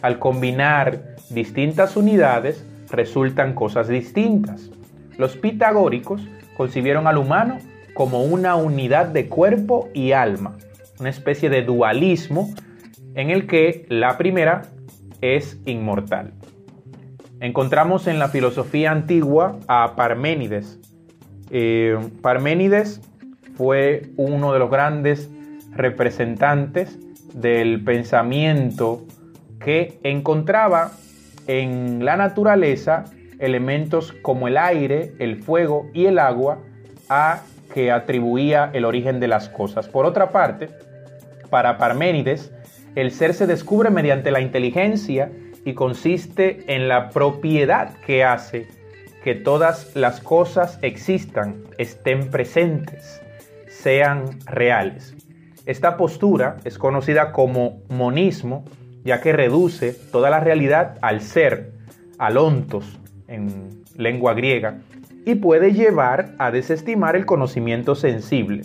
Al 0.00 0.18
combinar 0.18 1.16
distintas 1.30 1.96
unidades, 1.96 2.66
resultan 2.90 3.54
cosas 3.54 3.88
distintas. 3.88 4.70
Los 5.18 5.36
pitagóricos 5.36 6.26
concibieron 6.56 7.06
al 7.06 7.18
humano 7.18 7.58
como 7.94 8.22
una 8.24 8.56
unidad 8.56 9.06
de 9.06 9.28
cuerpo 9.28 9.88
y 9.94 10.12
alma, 10.12 10.58
una 11.00 11.10
especie 11.10 11.48
de 11.48 11.62
dualismo 11.62 12.52
en 13.14 13.30
el 13.30 13.46
que 13.46 13.86
la 13.88 14.18
primera 14.18 14.62
es 15.20 15.58
inmortal. 15.64 16.32
Encontramos 17.40 18.06
en 18.06 18.18
la 18.18 18.28
filosofía 18.28 18.90
antigua 18.90 19.58
a 19.68 19.94
Parménides. 19.96 20.78
Eh, 21.50 21.96
Parménides 22.20 23.00
fue 23.56 24.10
uno 24.16 24.52
de 24.52 24.58
los 24.58 24.70
grandes 24.70 25.30
representantes 25.72 26.98
del 27.32 27.82
pensamiento 27.84 29.04
que 29.60 29.98
encontraba 30.02 30.92
en 31.46 32.04
la 32.04 32.16
naturaleza 32.16 33.04
elementos 33.38 34.12
como 34.22 34.48
el 34.48 34.56
aire, 34.56 35.14
el 35.18 35.42
fuego 35.42 35.90
y 35.92 36.06
el 36.06 36.18
agua 36.18 36.60
a 37.08 37.42
que 37.74 37.90
atribuía 37.90 38.70
el 38.72 38.84
origen 38.84 39.18
de 39.18 39.26
las 39.26 39.48
cosas. 39.48 39.88
Por 39.88 40.06
otra 40.06 40.30
parte, 40.30 40.68
para 41.50 41.76
Parménides, 41.76 42.52
el 42.94 43.10
ser 43.10 43.34
se 43.34 43.48
descubre 43.48 43.90
mediante 43.90 44.30
la 44.30 44.40
inteligencia 44.40 45.32
y 45.64 45.74
consiste 45.74 46.72
en 46.72 46.86
la 46.86 47.10
propiedad 47.10 47.96
que 48.06 48.22
hace 48.22 48.68
que 49.24 49.34
todas 49.34 49.96
las 49.96 50.20
cosas 50.20 50.78
existan, 50.82 51.64
estén 51.76 52.30
presentes 52.30 53.20
sean 53.66 54.38
reales. 54.46 55.16
Esta 55.66 55.96
postura 55.96 56.58
es 56.64 56.78
conocida 56.78 57.32
como 57.32 57.82
monismo, 57.88 58.64
ya 59.02 59.20
que 59.20 59.32
reduce 59.32 59.94
toda 60.12 60.30
la 60.30 60.38
realidad 60.40 60.96
al 61.02 61.22
ser, 61.22 61.72
al 62.18 62.36
ontos 62.36 63.00
en 63.26 63.82
lengua 63.96 64.34
griega, 64.34 64.78
y 65.24 65.36
puede 65.36 65.72
llevar 65.72 66.34
a 66.38 66.50
desestimar 66.50 67.16
el 67.16 67.26
conocimiento 67.26 67.94
sensible. 67.94 68.62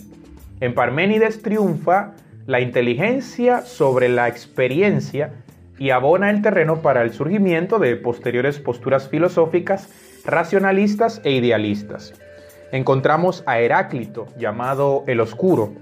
En 0.60 0.74
Parménides 0.74 1.42
triunfa 1.42 2.12
la 2.46 2.60
inteligencia 2.60 3.62
sobre 3.62 4.08
la 4.08 4.28
experiencia 4.28 5.32
y 5.78 5.90
abona 5.90 6.30
el 6.30 6.42
terreno 6.42 6.82
para 6.82 7.02
el 7.02 7.12
surgimiento 7.12 7.78
de 7.78 7.96
posteriores 7.96 8.58
posturas 8.58 9.08
filosóficas 9.08 9.88
racionalistas 10.24 11.20
e 11.24 11.32
idealistas 11.32 12.12
encontramos 12.72 13.42
a 13.46 13.58
Heráclito, 13.60 14.26
llamado 14.38 15.04
el 15.06 15.20
Oscuro, 15.20 15.72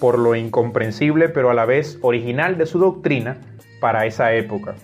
por 0.00 0.18
lo 0.18 0.34
incomprensible 0.34 1.28
pero 1.28 1.50
a 1.50 1.54
la 1.54 1.64
vez 1.64 1.98
original 2.02 2.58
de 2.58 2.66
su 2.66 2.78
doctrina 2.78 3.38
para 3.80 4.06
esa 4.06 4.34
época. 4.34 4.74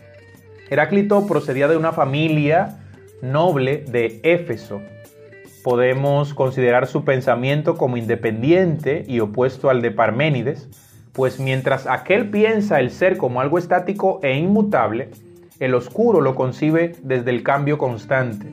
Heráclito 0.71 1.27
procedía 1.27 1.69
de 1.69 1.77
una 1.77 1.93
familia 1.93 2.79
noble 3.21 3.85
de 3.89 4.21
Éfeso. 4.23 4.81
Podemos 5.63 6.35
considerar 6.35 6.87
su 6.87 7.05
pensamiento 7.05 7.77
como 7.77 7.97
independiente 7.97 9.05
y 9.07 9.21
opuesto 9.21 9.71
al 9.71 9.81
de 9.81 9.91
Parménides, 9.93 10.69
pues 11.13 11.39
mientras 11.39 11.87
aquel 11.87 12.31
piensa 12.31 12.81
el 12.81 12.91
ser 12.91 13.17
como 13.17 13.41
algo 13.41 13.59
estático 13.59 14.19
e 14.23 14.37
inmutable, 14.37 15.11
el 15.61 15.75
oscuro 15.75 16.21
lo 16.21 16.35
concibe 16.35 16.97
desde 17.03 17.31
el 17.31 17.45
cambio 17.45 17.79
constante. 17.79 18.47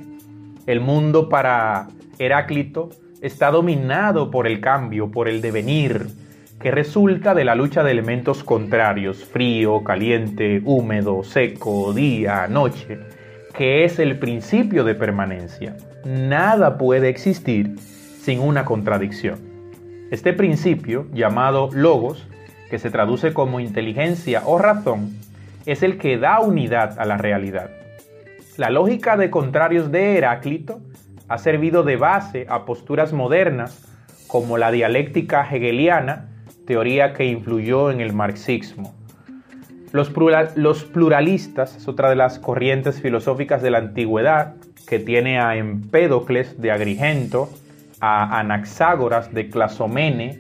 El 0.68 0.82
mundo 0.82 1.30
para 1.30 1.88
Heráclito 2.20 2.90
está 3.22 3.50
dominado 3.50 4.30
por 4.30 4.46
el 4.46 4.60
cambio, 4.62 5.10
por 5.10 5.28
el 5.28 5.42
devenir, 5.42 6.08
que 6.60 6.70
resulta 6.70 7.34
de 7.34 7.46
la 7.46 7.56
lucha 7.56 7.84
de 7.84 7.92
elementos 7.92 8.44
contrarios, 8.44 9.24
frío, 9.24 9.84
caliente, 9.84 10.62
húmedo, 10.66 11.24
seco, 11.24 11.94
día, 11.94 12.48
noche, 12.48 13.00
que 13.60 13.84
es 13.84 14.00
el 14.00 14.20
principio 14.20 14.86
de 14.86 14.96
permanencia. 14.96 15.76
Nada 16.06 16.78
puede 16.78 17.10
existir 17.10 17.76
sin 17.78 18.40
una 18.40 18.64
contradicción. 18.64 19.38
Este 20.12 20.32
principio, 20.32 21.08
llamado 21.12 21.70
logos, 21.74 22.26
que 22.70 22.80
se 22.80 22.90
traduce 22.90 23.34
como 23.34 23.60
inteligencia 23.60 24.44
o 24.46 24.60
razón, 24.60 25.14
es 25.66 25.84
el 25.84 25.98
que 25.98 26.18
da 26.18 26.40
unidad 26.40 26.98
a 26.98 27.04
la 27.04 27.18
realidad. 27.18 27.70
La 28.56 28.70
lógica 28.70 29.18
de 29.18 29.30
contrarios 29.30 29.92
de 29.92 30.16
Heráclito 30.16 30.80
ha 31.28 31.38
servido 31.38 31.84
de 31.84 31.98
base 31.98 32.46
a 32.48 32.64
posturas 32.64 33.12
modernas 33.12 33.86
como 34.28 34.58
la 34.58 34.72
dialéctica 34.72 35.46
hegeliana, 35.52 36.30
teoría 36.66 37.12
que 37.12 37.26
influyó 37.26 37.92
en 37.92 38.00
el 38.00 38.14
marxismo. 38.14 38.96
Los, 39.92 40.10
pluralistas 40.10 41.76
es 41.76 41.88
otra 41.88 42.10
de 42.10 42.16
las 42.16 42.40
corrientes 42.40 43.02
filosóficas 43.02 43.62
de 43.62 43.72
la 43.72 43.80
antigüedad 43.80 44.56
que 44.88 45.00
tiene 45.00 45.40
a 45.40 45.56
Empédocles 45.56 46.62
de 46.62 46.72
Agrigento, 46.72 47.50
a 48.00 48.40
Anaxágoras 48.40 49.34
de 49.34 49.50
Clasomene. 49.50 50.40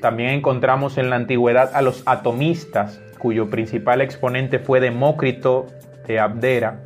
También 0.00 0.30
encontramos 0.30 0.98
en 0.98 1.10
la 1.10 1.16
antigüedad 1.16 1.70
a 1.74 1.80
los 1.80 2.02
atomistas, 2.06 3.00
cuyo 3.18 3.48
principal 3.48 4.02
exponente 4.02 4.58
fue 4.58 4.80
Demócrito 4.80 5.66
de 6.06 6.20
Abdera, 6.20 6.82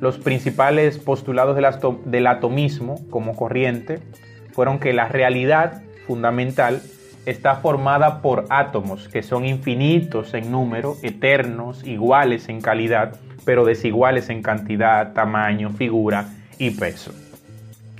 los 0.00 0.18
principales 0.18 0.98
postulados 0.98 1.56
del 2.04 2.26
atomismo 2.26 3.00
como 3.08 3.34
corriente 3.34 4.00
fueron 4.52 4.78
que 4.78 4.92
la 4.92 5.08
realidad 5.08 5.82
fundamental 6.06 6.82
está 7.26 7.56
formada 7.56 8.22
por 8.22 8.46
átomos 8.48 9.08
que 9.08 9.22
son 9.22 9.44
infinitos 9.44 10.32
en 10.32 10.50
número, 10.50 10.96
eternos, 11.02 11.84
iguales 11.84 12.48
en 12.48 12.60
calidad, 12.60 13.16
pero 13.44 13.64
desiguales 13.64 14.30
en 14.30 14.42
cantidad, 14.42 15.12
tamaño, 15.12 15.70
figura 15.70 16.28
y 16.58 16.70
peso. 16.70 17.12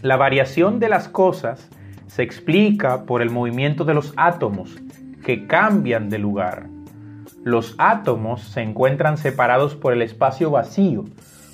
La 0.01 0.17
variación 0.17 0.79
de 0.79 0.89
las 0.89 1.09
cosas 1.09 1.69
se 2.07 2.23
explica 2.23 3.03
por 3.03 3.21
el 3.21 3.31
movimiento 3.31 3.85
de 3.85 3.95
los 3.95 4.15
átomos 4.17 4.79
que 5.25 5.47
cambian 5.47 6.09
de 6.09 6.19
lugar. 6.19 6.69
los 7.43 7.77
átomos 7.79 8.43
se 8.43 8.61
encuentran 8.63 9.19
separados 9.19 9.77
por 9.77 9.93
el 9.93 10.03
espacio 10.03 10.51
vacío. 10.51 11.05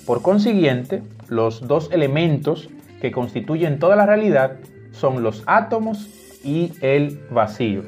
Por 0.07 0.23
consiguiente, 0.23 1.03
los 1.27 1.67
dos 1.67 1.91
elementos 1.91 2.67
que 2.99 3.11
constituyen 3.11 3.77
toda 3.77 3.95
la 3.95 4.07
realidad 4.07 4.57
son 4.91 5.21
los 5.21 5.43
átomos 5.45 6.09
y 6.43 6.73
el 6.81 7.19
vacío. 7.29 7.83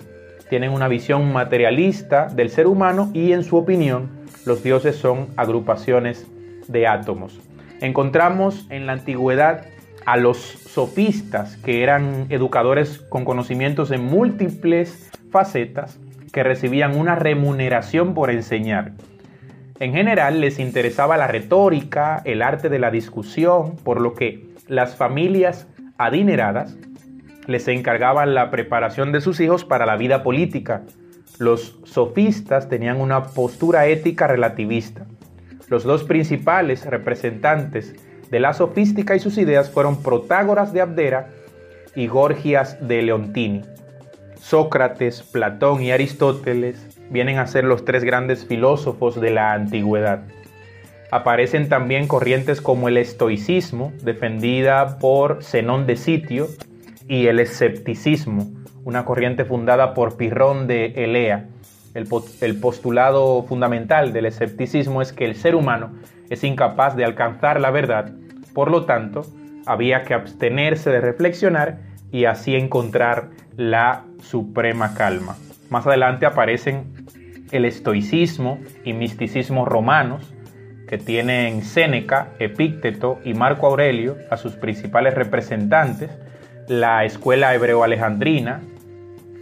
Tienen 0.50 0.72
una 0.72 0.88
visión 0.88 1.34
materialista 1.34 2.28
del 2.28 2.50
ser 2.50 2.68
humano 2.68 3.10
y 3.14 3.32
en 3.32 3.44
su 3.44 3.58
opinión 3.58 4.10
los 4.46 4.64
dioses 4.64 4.96
son 4.96 5.28
agrupaciones 5.36 6.28
de 6.68 6.88
átomos. 6.88 7.40
Encontramos 7.82 8.68
en 8.70 8.86
la 8.86 8.94
antigüedad 8.94 9.66
a 10.06 10.18
los 10.18 10.38
sofistas, 10.38 11.58
que 11.58 11.84
eran 11.84 12.28
educadores 12.30 13.00
con 13.10 13.26
conocimientos 13.26 13.92
en 13.92 14.06
múltiples 14.06 15.10
facetas, 15.32 16.00
que 16.32 16.44
recibían 16.44 16.96
una 16.96 17.16
remuneración 17.16 18.14
por 18.14 18.30
enseñar. 18.30 18.92
En 19.80 19.94
general 19.94 20.42
les 20.42 20.60
interesaba 20.60 21.18
la 21.18 21.28
retórica, 21.28 22.22
el 22.24 22.42
arte 22.42 22.70
de 22.70 22.80
la 22.80 22.92
discusión, 22.92 23.76
por 23.78 24.00
lo 24.00 24.14
que 24.14 24.46
las 24.68 24.96
familias 24.96 25.68
adineradas 25.98 26.78
les 27.48 27.68
encargaban 27.68 28.34
la 28.34 28.52
preparación 28.52 29.12
de 29.12 29.22
sus 29.22 29.40
hijos 29.40 29.66
para 29.66 29.86
la 29.86 29.98
vida 29.98 30.24
política. 30.24 30.84
Los 31.38 31.80
sofistas 31.84 32.70
tenían 32.70 33.00
una 33.00 33.24
postura 33.24 33.88
ética 33.88 34.28
relativista. 34.28 35.06
Los 35.70 35.84
dos 35.84 36.04
principales 36.04 36.86
representantes 36.86 37.96
de 38.30 38.40
la 38.40 38.54
sofística 38.54 39.16
y 39.16 39.20
sus 39.20 39.38
ideas 39.38 39.70
fueron 39.70 40.02
Protágoras 40.02 40.74
de 40.74 40.82
Abdera 40.82 41.30
y 41.96 42.08
Gorgias 42.08 42.78
de 42.88 43.02
Leontini. 43.02 43.62
Sócrates, 44.40 45.24
Platón 45.24 45.82
y 45.82 45.92
Aristóteles 45.92 46.88
vienen 47.10 47.40
a 47.40 47.48
ser 47.48 47.64
los 47.64 47.86
tres 47.86 48.04
grandes 48.04 48.46
filósofos 48.46 49.20
de 49.20 49.32
la 49.32 49.54
antigüedad. 49.54 50.24
Aparecen 51.12 51.70
también 51.70 52.08
corrientes 52.08 52.62
como 52.62 52.88
el 52.88 52.98
estoicismo, 52.98 53.92
defendida 54.04 54.98
por 55.00 55.44
Zenón 55.44 55.88
de 55.88 55.96
Sitio, 55.96 56.48
y 57.08 57.28
el 57.28 57.40
escepticismo, 57.40 58.52
una 58.84 59.06
corriente 59.06 59.46
fundada 59.46 59.94
por 59.94 60.18
Pirrón 60.18 60.68
de 60.68 60.88
Elea. 60.96 61.46
El, 61.94 62.60
postulado 62.60 63.44
fundamental 63.44 64.12
del 64.12 64.26
escepticismo 64.26 65.02
es 65.02 65.14
que 65.14 65.26
el 65.26 65.36
ser 65.36 65.56
humano 65.56 65.94
es 66.30 66.44
incapaz 66.44 66.96
de 66.96 67.06
alcanzar 67.06 67.62
la 67.62 67.72
verdad, 67.72 68.12
por 68.54 68.70
lo 68.70 68.86
tanto, 68.86 69.26
había 69.66 70.04
que 70.04 70.14
abstenerse 70.14 70.90
de 70.90 71.00
reflexionar 71.00 71.80
y 72.12 72.26
así 72.26 72.56
encontrar 72.56 73.30
la 73.56 74.04
suprema 74.22 74.94
calma. 74.94 75.38
Más 75.70 75.88
adelante 75.88 76.26
aparecen 76.26 77.06
el 77.52 77.66
estoicismo 77.66 78.60
y 78.84 78.94
misticismo 78.94 79.66
romanos, 79.66 80.34
que 80.88 80.98
tienen 80.98 81.64
Séneca, 81.64 82.30
Epícteto 82.40 83.20
y 83.24 83.34
Marco 83.34 83.68
Aurelio 83.68 84.18
a 84.30 84.38
sus 84.38 84.54
principales 84.54 85.16
representantes, 85.16 86.12
la 86.68 87.06
escuela 87.06 87.54
hebreo-alejandrina, 87.54 88.62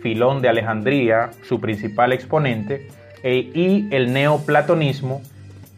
Filón 0.01 0.41
de 0.41 0.49
Alejandría, 0.49 1.31
su 1.43 1.62
principal 1.62 2.12
exponente, 2.12 2.88
e, 3.23 3.36
y 3.53 3.88
el 3.91 4.12
neoplatonismo, 4.12 5.21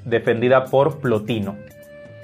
defendida 0.03 0.65
por 0.65 0.99
Plotino. 0.99 1.55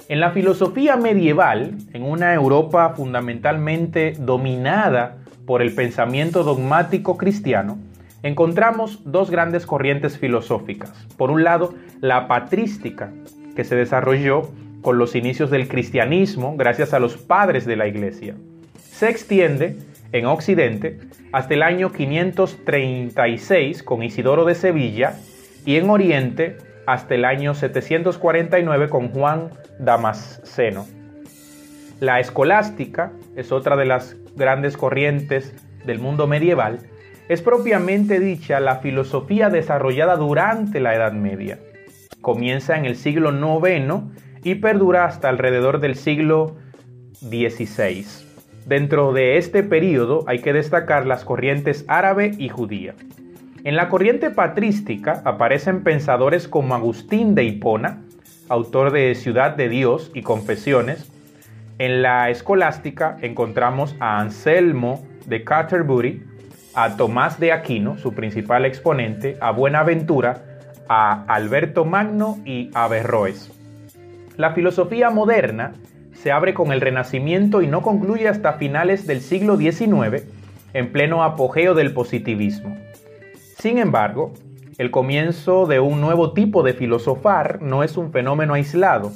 En 0.08 0.18
la 0.20 0.32
filosofía 0.32 0.96
medieval, 0.96 1.76
en 1.92 2.02
una 2.02 2.34
Europa 2.34 2.92
fundamentalmente 2.96 4.14
dominada 4.18 5.18
por 5.46 5.62
el 5.62 5.74
pensamiento 5.74 6.42
dogmático 6.42 7.16
cristiano, 7.16 7.78
encontramos 8.22 9.00
dos 9.04 9.30
grandes 9.30 9.64
corrientes 9.64 10.18
filosóficas. 10.18 10.90
Por 11.16 11.30
un 11.30 11.44
lado, 11.44 11.74
la 12.00 12.26
patrística, 12.26 13.12
que 13.54 13.64
se 13.64 13.76
desarrolló 13.76 14.50
con 14.80 14.98
los 14.98 15.14
inicios 15.14 15.50
del 15.50 15.68
cristianismo 15.68 16.56
gracias 16.56 16.92
a 16.92 16.98
los 16.98 17.16
padres 17.16 17.64
de 17.64 17.76
la 17.76 17.86
iglesia 17.86 18.34
se 18.92 19.08
extiende 19.08 19.76
en 20.12 20.26
Occidente 20.26 21.00
hasta 21.32 21.54
el 21.54 21.62
año 21.62 21.90
536 21.92 23.82
con 23.82 24.02
Isidoro 24.02 24.44
de 24.44 24.54
Sevilla 24.54 25.18
y 25.64 25.76
en 25.76 25.88
Oriente 25.88 26.58
hasta 26.86 27.14
el 27.14 27.24
año 27.24 27.54
749 27.54 28.90
con 28.90 29.08
Juan 29.08 29.48
Damasceno. 29.78 30.86
La 32.00 32.20
escolástica 32.20 33.12
es 33.34 33.50
otra 33.50 33.76
de 33.76 33.86
las 33.86 34.14
grandes 34.36 34.76
corrientes 34.76 35.54
del 35.86 35.98
mundo 35.98 36.26
medieval. 36.26 36.80
Es 37.28 37.40
propiamente 37.40 38.20
dicha 38.20 38.60
la 38.60 38.76
filosofía 38.76 39.48
desarrollada 39.48 40.16
durante 40.16 40.80
la 40.80 40.94
Edad 40.94 41.12
Media. 41.12 41.58
Comienza 42.20 42.76
en 42.76 42.84
el 42.84 42.96
siglo 42.96 43.32
IX 43.32 44.02
y 44.44 44.56
perdura 44.56 45.06
hasta 45.06 45.30
alrededor 45.30 45.80
del 45.80 45.94
siglo 45.94 46.56
XVI. 47.20 48.31
Dentro 48.66 49.12
de 49.12 49.38
este 49.38 49.62
periodo 49.62 50.24
hay 50.26 50.40
que 50.40 50.52
destacar 50.52 51.06
las 51.06 51.24
corrientes 51.24 51.84
árabe 51.88 52.32
y 52.38 52.48
judía. 52.48 52.94
En 53.64 53.76
la 53.76 53.88
corriente 53.88 54.30
patrística 54.30 55.22
aparecen 55.24 55.82
pensadores 55.82 56.48
como 56.48 56.74
Agustín 56.74 57.34
de 57.34 57.44
Hipona, 57.44 58.02
autor 58.48 58.92
de 58.92 59.14
Ciudad 59.14 59.56
de 59.56 59.68
Dios 59.68 60.10
y 60.14 60.22
Confesiones. 60.22 61.10
En 61.78 62.02
la 62.02 62.30
escolástica 62.30 63.16
encontramos 63.20 63.96
a 63.98 64.20
Anselmo 64.20 65.04
de 65.26 65.42
Canterbury, 65.42 66.24
a 66.74 66.96
Tomás 66.96 67.40
de 67.40 67.52
Aquino, 67.52 67.98
su 67.98 68.14
principal 68.14 68.64
exponente, 68.64 69.36
a 69.40 69.50
Buenaventura, 69.50 70.42
a 70.88 71.24
Alberto 71.26 71.84
Magno 71.84 72.38
y 72.44 72.70
a 72.74 72.84
Averroes. 72.84 73.50
La 74.36 74.52
filosofía 74.52 75.10
moderna 75.10 75.72
se 76.22 76.30
abre 76.30 76.54
con 76.54 76.70
el 76.70 76.80
Renacimiento 76.80 77.62
y 77.62 77.66
no 77.66 77.82
concluye 77.82 78.28
hasta 78.28 78.52
finales 78.52 79.08
del 79.08 79.20
siglo 79.20 79.56
XIX, 79.56 80.22
en 80.72 80.92
pleno 80.92 81.24
apogeo 81.24 81.74
del 81.74 81.92
positivismo. 81.92 82.76
Sin 83.58 83.78
embargo, 83.78 84.32
el 84.78 84.92
comienzo 84.92 85.66
de 85.66 85.80
un 85.80 86.00
nuevo 86.00 86.32
tipo 86.32 86.62
de 86.62 86.74
filosofar 86.74 87.60
no 87.60 87.82
es 87.82 87.96
un 87.96 88.12
fenómeno 88.12 88.54
aislado, 88.54 89.10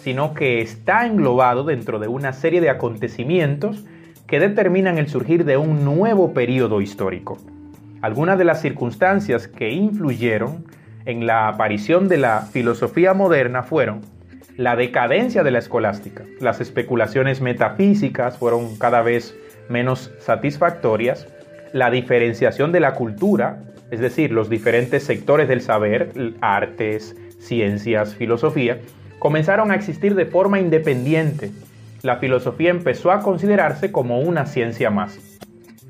sino 0.00 0.34
que 0.34 0.60
está 0.60 1.06
englobado 1.06 1.62
dentro 1.62 2.00
de 2.00 2.08
una 2.08 2.32
serie 2.32 2.60
de 2.60 2.70
acontecimientos 2.70 3.84
que 4.26 4.40
determinan 4.40 4.98
el 4.98 5.08
surgir 5.08 5.44
de 5.44 5.56
un 5.56 5.84
nuevo 5.84 6.34
periodo 6.34 6.80
histórico. 6.80 7.38
Algunas 8.02 8.36
de 8.36 8.44
las 8.44 8.60
circunstancias 8.60 9.46
que 9.46 9.70
influyeron 9.70 10.64
en 11.04 11.24
la 11.24 11.46
aparición 11.46 12.08
de 12.08 12.18
la 12.18 12.40
filosofía 12.50 13.14
moderna 13.14 13.62
fueron 13.62 14.17
la 14.58 14.74
decadencia 14.74 15.44
de 15.44 15.52
la 15.52 15.60
escolástica. 15.60 16.24
Las 16.40 16.60
especulaciones 16.60 17.40
metafísicas 17.40 18.36
fueron 18.36 18.76
cada 18.76 19.02
vez 19.02 19.38
menos 19.68 20.10
satisfactorias, 20.18 21.28
la 21.72 21.92
diferenciación 21.92 22.72
de 22.72 22.80
la 22.80 22.94
cultura, 22.94 23.62
es 23.92 24.00
decir, 24.00 24.32
los 24.32 24.50
diferentes 24.50 25.04
sectores 25.04 25.46
del 25.46 25.60
saber, 25.60 26.10
artes, 26.40 27.14
ciencias, 27.38 28.16
filosofía, 28.16 28.80
comenzaron 29.20 29.70
a 29.70 29.76
existir 29.76 30.16
de 30.16 30.26
forma 30.26 30.58
independiente. 30.58 31.52
La 32.02 32.16
filosofía 32.16 32.70
empezó 32.70 33.12
a 33.12 33.20
considerarse 33.20 33.92
como 33.92 34.18
una 34.18 34.44
ciencia 34.44 34.90
más. 34.90 35.20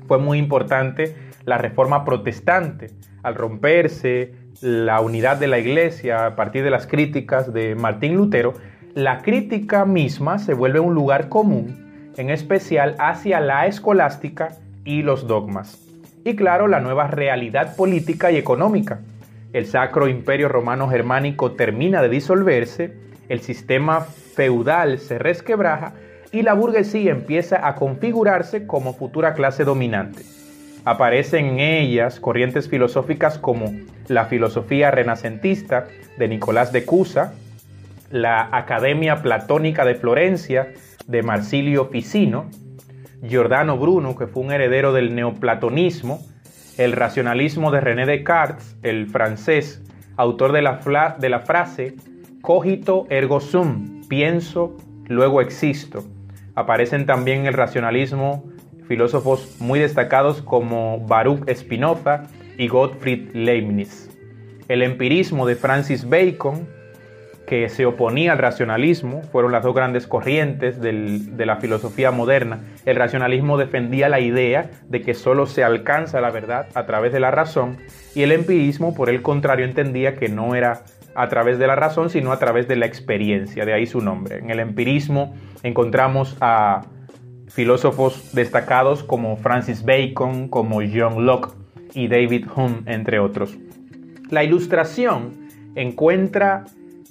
Fue 0.07 0.19
muy 0.19 0.37
importante 0.37 1.15
la 1.43 1.57
reforma 1.57 2.05
protestante. 2.05 2.91
Al 3.23 3.33
romperse 3.33 4.35
la 4.61 4.99
unidad 5.01 5.37
de 5.37 5.47
la 5.47 5.59
iglesia 5.59 6.25
a 6.25 6.35
partir 6.35 6.63
de 6.63 6.69
las 6.69 6.87
críticas 6.87 7.53
de 7.53 7.75
Martín 7.75 8.15
Lutero, 8.15 8.53
la 8.93 9.21
crítica 9.21 9.85
misma 9.85 10.39
se 10.39 10.53
vuelve 10.53 10.79
un 10.79 10.93
lugar 10.93 11.29
común, 11.29 12.11
en 12.17 12.29
especial 12.29 12.95
hacia 12.99 13.39
la 13.39 13.67
escolástica 13.67 14.49
y 14.83 15.03
los 15.03 15.27
dogmas. 15.27 15.85
Y 16.25 16.35
claro, 16.35 16.67
la 16.67 16.81
nueva 16.81 17.07
realidad 17.07 17.75
política 17.75 18.31
y 18.31 18.37
económica. 18.37 18.99
El 19.53 19.65
Sacro 19.65 20.07
Imperio 20.07 20.49
Romano 20.49 20.89
Germánico 20.89 21.53
termina 21.53 22.01
de 22.01 22.09
disolverse, 22.09 22.93
el 23.29 23.39
sistema 23.41 24.01
feudal 24.01 24.99
se 24.99 25.17
resquebraja 25.17 25.93
y 26.31 26.41
la 26.41 26.53
burguesía 26.53 27.11
empieza 27.11 27.67
a 27.67 27.75
configurarse 27.75 28.67
como 28.67 28.93
futura 28.93 29.33
clase 29.33 29.63
dominante. 29.63 30.23
Aparecen 30.89 31.45
en 31.45 31.59
ellas 31.59 32.19
corrientes 32.19 32.67
filosóficas 32.67 33.37
como 33.37 33.71
la 34.07 34.25
filosofía 34.25 34.89
renacentista 34.89 35.85
de 36.17 36.27
Nicolás 36.27 36.71
de 36.71 36.83
Cusa, 36.83 37.35
la 38.09 38.49
Academia 38.51 39.21
Platónica 39.21 39.85
de 39.85 39.93
Florencia 39.93 40.73
de 41.05 41.21
Marsilio 41.21 41.89
Ficino, 41.89 42.49
Giordano 43.21 43.77
Bruno, 43.77 44.15
que 44.15 44.25
fue 44.25 44.41
un 44.41 44.51
heredero 44.51 44.91
del 44.91 45.13
neoplatonismo, 45.13 46.25
el 46.79 46.93
racionalismo 46.93 47.69
de 47.69 47.81
René 47.81 48.07
Descartes, 48.07 48.75
el 48.81 49.05
francés, 49.05 49.83
autor 50.17 50.53
de 50.53 50.63
la, 50.63 51.17
de 51.19 51.29
la 51.29 51.41
frase 51.41 51.97
cogito 52.41 53.05
ergo 53.11 53.41
sum, 53.41 54.01
pienso, 54.07 54.75
luego 55.05 55.41
existo. 55.41 56.03
Aparecen 56.55 57.05
también 57.05 57.45
el 57.45 57.53
racionalismo 57.53 58.43
filósofos 58.89 59.55
muy 59.59 59.79
destacados 59.79 60.41
como 60.41 60.99
Baruch 60.99 61.47
Spinoza 61.53 62.23
y 62.57 62.67
Gottfried 62.67 63.29
Leibniz. 63.33 64.09
El 64.67 64.81
empirismo 64.81 65.45
de 65.45 65.55
Francis 65.55 66.09
Bacon, 66.09 66.67
que 67.45 67.69
se 67.69 67.85
oponía 67.85 68.31
al 68.31 68.39
racionalismo, 68.39 69.21
fueron 69.31 69.51
las 69.51 69.63
dos 69.63 69.75
grandes 69.75 70.07
corrientes 70.07 70.81
de 70.81 71.45
la 71.45 71.57
filosofía 71.57 72.09
moderna. 72.09 72.61
El 72.85 72.95
racionalismo 72.95 73.57
defendía 73.57 74.09
la 74.09 74.21
idea 74.21 74.71
de 74.87 75.01
que 75.01 75.13
solo 75.13 75.45
se 75.45 75.63
alcanza 75.63 76.19
la 76.19 76.31
verdad 76.31 76.67
a 76.73 76.87
través 76.87 77.13
de 77.13 77.19
la 77.19 77.29
razón 77.29 77.77
y 78.15 78.23
el 78.23 78.31
empirismo, 78.31 78.95
por 78.95 79.09
el 79.09 79.21
contrario, 79.21 79.65
entendía 79.65 80.15
que 80.15 80.29
no 80.29 80.55
era 80.55 80.81
a 81.13 81.29
través 81.29 81.59
de 81.59 81.67
la 81.67 81.75
razón, 81.75 82.09
sino 82.09 82.31
a 82.31 82.39
través 82.39 82.67
de 82.67 82.75
la 82.75 82.87
experiencia, 82.87 83.65
de 83.65 83.73
ahí 83.73 83.85
su 83.85 84.01
nombre. 84.01 84.39
En 84.39 84.49
el 84.49 84.59
empirismo 84.59 85.35
encontramos 85.61 86.37
a 86.41 86.81
filósofos 87.49 88.33
destacados 88.33 89.03
como 89.03 89.37
Francis 89.37 89.83
Bacon, 89.83 90.47
como 90.47 90.79
John 90.81 91.25
Locke 91.25 91.53
y 91.93 92.07
David 92.07 92.45
Hume, 92.55 92.83
entre 92.85 93.19
otros. 93.19 93.57
La 94.29 94.43
ilustración 94.43 95.49
encuentra 95.75 96.65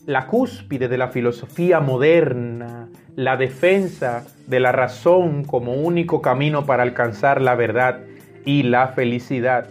la 0.06 0.26
cúspide 0.26 0.88
de 0.88 0.96
la 0.96 1.08
filosofía 1.08 1.80
moderna, 1.80 2.88
la 3.16 3.36
defensa 3.36 4.24
de 4.46 4.60
la 4.60 4.72
razón 4.72 5.44
como 5.44 5.74
único 5.74 6.22
camino 6.22 6.64
para 6.64 6.82
alcanzar 6.82 7.42
la 7.42 7.54
verdad 7.56 8.00
y 8.44 8.62
la 8.62 8.88
felicidad. 8.88 9.68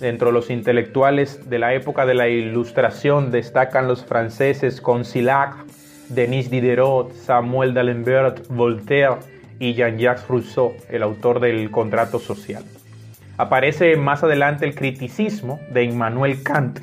Dentro 0.00 0.28
de 0.28 0.32
los 0.32 0.50
intelectuales 0.50 1.48
de 1.48 1.58
la 1.58 1.74
época 1.74 2.04
de 2.04 2.14
la 2.14 2.28
Ilustración 2.28 3.30
destacan 3.30 3.86
los 3.86 4.04
franceses 4.04 4.80
Concilac, 4.80 5.54
Denis 6.08 6.50
Diderot, 6.50 7.12
Samuel 7.14 7.72
d'Alembert, 7.72 8.48
Voltaire 8.48 9.18
y 9.60 9.74
Jean-Jacques 9.74 10.26
Rousseau, 10.26 10.74
el 10.88 11.04
autor 11.04 11.38
del 11.38 11.70
Contrato 11.70 12.18
Social. 12.18 12.64
Aparece 13.36 13.94
más 13.96 14.24
adelante 14.24 14.66
el 14.66 14.74
criticismo 14.74 15.60
de 15.72 15.84
Immanuel 15.84 16.42
Kant, 16.42 16.80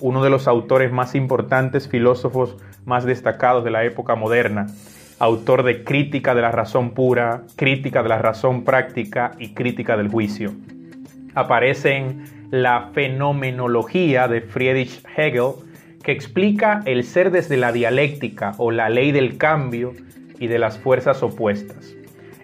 uno 0.00 0.22
de 0.22 0.30
los 0.30 0.46
autores 0.46 0.92
más 0.92 1.16
importantes, 1.16 1.88
filósofos 1.88 2.56
más 2.84 3.04
destacados 3.04 3.64
de 3.64 3.70
la 3.70 3.84
época 3.84 4.14
moderna, 4.14 4.66
autor 5.18 5.64
de 5.64 5.82
Crítica 5.82 6.34
de 6.34 6.42
la 6.42 6.52
Razón 6.52 6.90
Pura, 6.90 7.42
Crítica 7.56 8.02
de 8.02 8.10
la 8.10 8.18
Razón 8.18 8.62
Práctica 8.62 9.32
y 9.38 9.54
Crítica 9.54 9.96
del 9.96 10.08
Juicio. 10.08 10.52
Aparecen 11.34 12.24
la 12.50 12.90
fenomenología 12.92 14.28
de 14.28 14.42
Friedrich 14.42 15.02
Hegel, 15.16 15.52
que 16.02 16.12
explica 16.12 16.82
el 16.84 17.04
ser 17.04 17.30
desde 17.30 17.56
la 17.56 17.72
dialéctica 17.72 18.52
o 18.58 18.70
la 18.70 18.88
ley 18.88 19.12
del 19.12 19.36
cambio 19.36 19.92
y 20.38 20.46
de 20.46 20.58
las 20.58 20.78
fuerzas 20.78 21.22
opuestas. 21.22 21.97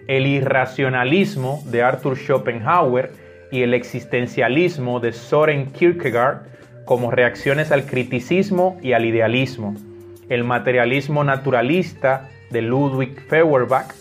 El 0.07 0.27
irracionalismo 0.27 1.63
de 1.65 1.83
Arthur 1.83 2.17
Schopenhauer 2.17 3.11
y 3.51 3.61
el 3.61 3.73
existencialismo 3.73 4.99
de 4.99 5.13
Soren 5.13 5.67
Kierkegaard 5.67 6.43
como 6.85 7.11
reacciones 7.11 7.71
al 7.71 7.85
criticismo 7.85 8.77
y 8.81 8.93
al 8.93 9.05
idealismo, 9.05 9.75
el 10.29 10.43
materialismo 10.43 11.23
naturalista 11.23 12.29
de 12.51 12.61
Ludwig 12.61 13.19
Feuerbach, 13.27 13.93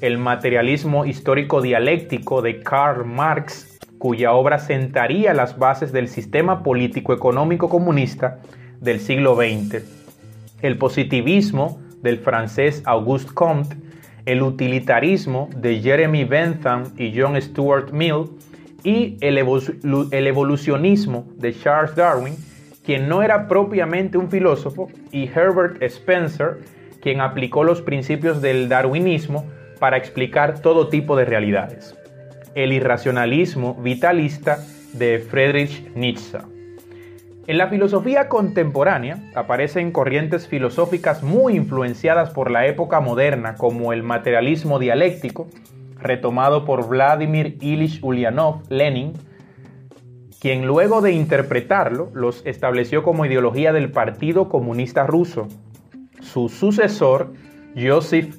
el 0.00 0.16
materialismo 0.16 1.04
histórico 1.04 1.60
dialéctico 1.60 2.40
de 2.40 2.60
Karl 2.60 3.04
Marx, 3.04 3.78
cuya 3.98 4.32
obra 4.32 4.58
sentaría 4.58 5.34
las 5.34 5.58
bases 5.58 5.92
del 5.92 6.08
sistema 6.08 6.62
político-económico 6.62 7.68
comunista 7.68 8.38
del 8.80 8.98
siglo 8.98 9.36
XX, 9.36 9.84
el 10.62 10.78
positivismo 10.78 11.80
del 12.00 12.18
francés 12.18 12.82
Auguste 12.86 13.34
Comte, 13.34 13.76
el 14.26 14.42
utilitarismo 14.42 15.48
de 15.56 15.80
Jeremy 15.80 16.24
Bentham 16.24 16.84
y 16.96 17.18
John 17.18 17.40
Stuart 17.40 17.90
Mill, 17.92 18.26
y 18.82 19.16
el, 19.20 19.38
evolucionismo 19.38 21.26
de 21.36 21.54
Charles 21.54 21.94
Darwin, 21.94 22.34
quien 22.84 23.08
no 23.08 23.22
era 23.22 23.46
propiamente 23.46 24.16
un 24.18 24.30
filósofo, 24.30 24.88
y 25.12 25.24
Herbert 25.24 25.82
Spencer, 25.82 26.58
quien 27.02 27.20
aplicó 27.20 27.64
los 27.64 27.82
principios 27.82 28.40
del 28.40 28.68
darwinismo 28.68 29.44
para 29.78 29.96
explicar 29.96 30.60
todo 30.60 30.88
tipo 30.88 31.16
de 31.16 31.24
realidades. 31.24 31.94
El 32.54 32.72
irracionalismo 32.72 33.74
vitalista 33.74 34.58
de 34.92 35.18
Friedrich 35.18 35.94
Nietzsche. 35.94 36.59
En 37.50 37.58
la 37.58 37.66
filosofía 37.66 38.28
contemporánea 38.28 39.18
aparecen 39.34 39.90
corrientes 39.90 40.46
filosóficas 40.46 41.24
muy 41.24 41.56
influenciadas 41.56 42.30
por 42.30 42.48
la 42.48 42.68
época 42.68 43.00
moderna, 43.00 43.56
como 43.56 43.92
el 43.92 44.04
materialismo 44.04 44.78
dialéctico, 44.78 45.48
retomado 45.98 46.64
por 46.64 46.88
Vladimir 46.88 47.58
Ilich 47.60 48.04
Ulyanov, 48.04 48.62
Lenin, 48.68 49.14
quien 50.40 50.64
luego 50.64 51.00
de 51.00 51.10
interpretarlo 51.10 52.12
los 52.14 52.46
estableció 52.46 53.02
como 53.02 53.26
ideología 53.26 53.72
del 53.72 53.90
Partido 53.90 54.48
Comunista 54.48 55.04
Ruso. 55.04 55.48
Su 56.20 56.48
sucesor, 56.50 57.32
Joseph 57.76 58.32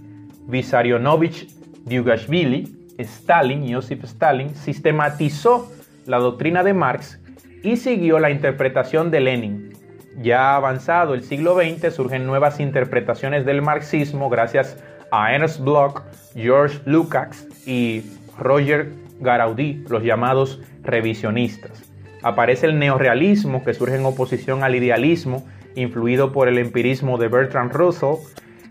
Vissarionovich 0.48 1.54
Dugashvili, 1.84 2.94
Stalin, 2.98 3.74
Joseph 3.74 4.06
Stalin, 4.06 4.56
sistematizó 4.56 5.70
la 6.06 6.18
doctrina 6.20 6.64
de 6.64 6.74
Marx 6.74 7.21
y 7.64 7.78
siguió 7.78 8.20
la 8.20 8.32
interpretación 8.32 9.12
de 9.12 9.20
Lenin. 9.22 9.74
Ya 10.22 10.56
avanzado 10.56 11.14
el 11.14 11.24
siglo 11.24 11.56
XX 11.56 11.94
surgen 11.94 12.28
nuevas 12.28 12.60
interpretaciones 12.60 13.46
del 13.46 13.62
marxismo 13.62 14.30
gracias 14.30 14.78
a 15.12 15.34
Ernst 15.34 15.62
Bloch, 15.62 16.02
George 16.36 16.80
Lukács 16.86 17.48
y 17.68 18.04
Roger 18.38 18.90
Garaudí, 19.20 19.84
los 19.90 20.04
llamados 20.04 20.62
revisionistas. 20.84 21.92
Aparece 22.24 22.68
el 22.68 22.78
neorealismo 22.78 23.64
que 23.64 23.74
surge 23.74 23.96
en 23.96 24.06
oposición 24.06 24.64
al 24.64 24.76
idealismo, 24.76 25.46
influido 25.76 26.32
por 26.32 26.48
el 26.48 26.58
empirismo 26.58 27.18
de 27.18 27.28
Bertrand 27.28 27.72
Russell. 27.72 28.16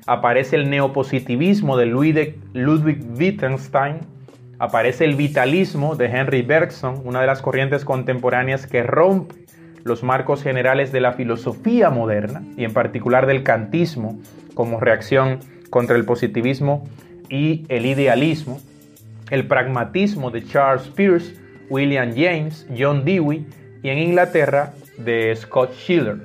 Aparece 0.07 0.57
el 0.57 0.71
neopositivismo 0.71 1.77
de 1.77 1.87
Ludwig 1.87 3.05
Wittgenstein. 3.19 3.99
Aparece 4.61 5.07
el 5.07 5.15
vitalismo 5.15 5.97
de 5.97 6.05
Henry 6.05 6.43
Bergson, 6.43 7.01
una 7.07 7.23
de 7.23 7.27
las 7.27 7.41
corrientes 7.41 7.87
contemporáneas 7.87 8.67
que 8.67 8.83
rompe 8.83 9.35
los 9.85 10.03
marcos 10.03 10.43
generales 10.43 10.93
de 10.93 11.01
la 11.01 11.15
filosofía 11.15 11.89
moderna 11.89 12.43
y 12.59 12.65
en 12.65 12.75
particular 12.75 13.27
del 13.27 13.43
kantismo 13.43 14.21
como 14.53 14.79
reacción 14.79 15.39
contra 15.71 15.97
el 15.97 16.05
positivismo 16.05 16.87
y 17.31 17.65
el 17.71 17.87
idealismo, 17.87 18.61
el 19.31 19.47
pragmatismo 19.47 20.31
de 20.31 20.45
Charles 20.45 20.89
Peirce, 20.89 21.37
William 21.71 22.13
James, 22.15 22.67
John 22.79 23.07
Dewey 23.07 23.47
y 23.83 23.89
en 23.89 23.99
Inglaterra 23.99 24.75
de 24.99 25.35
Scott 25.37 25.73
Schiller. 25.73 26.19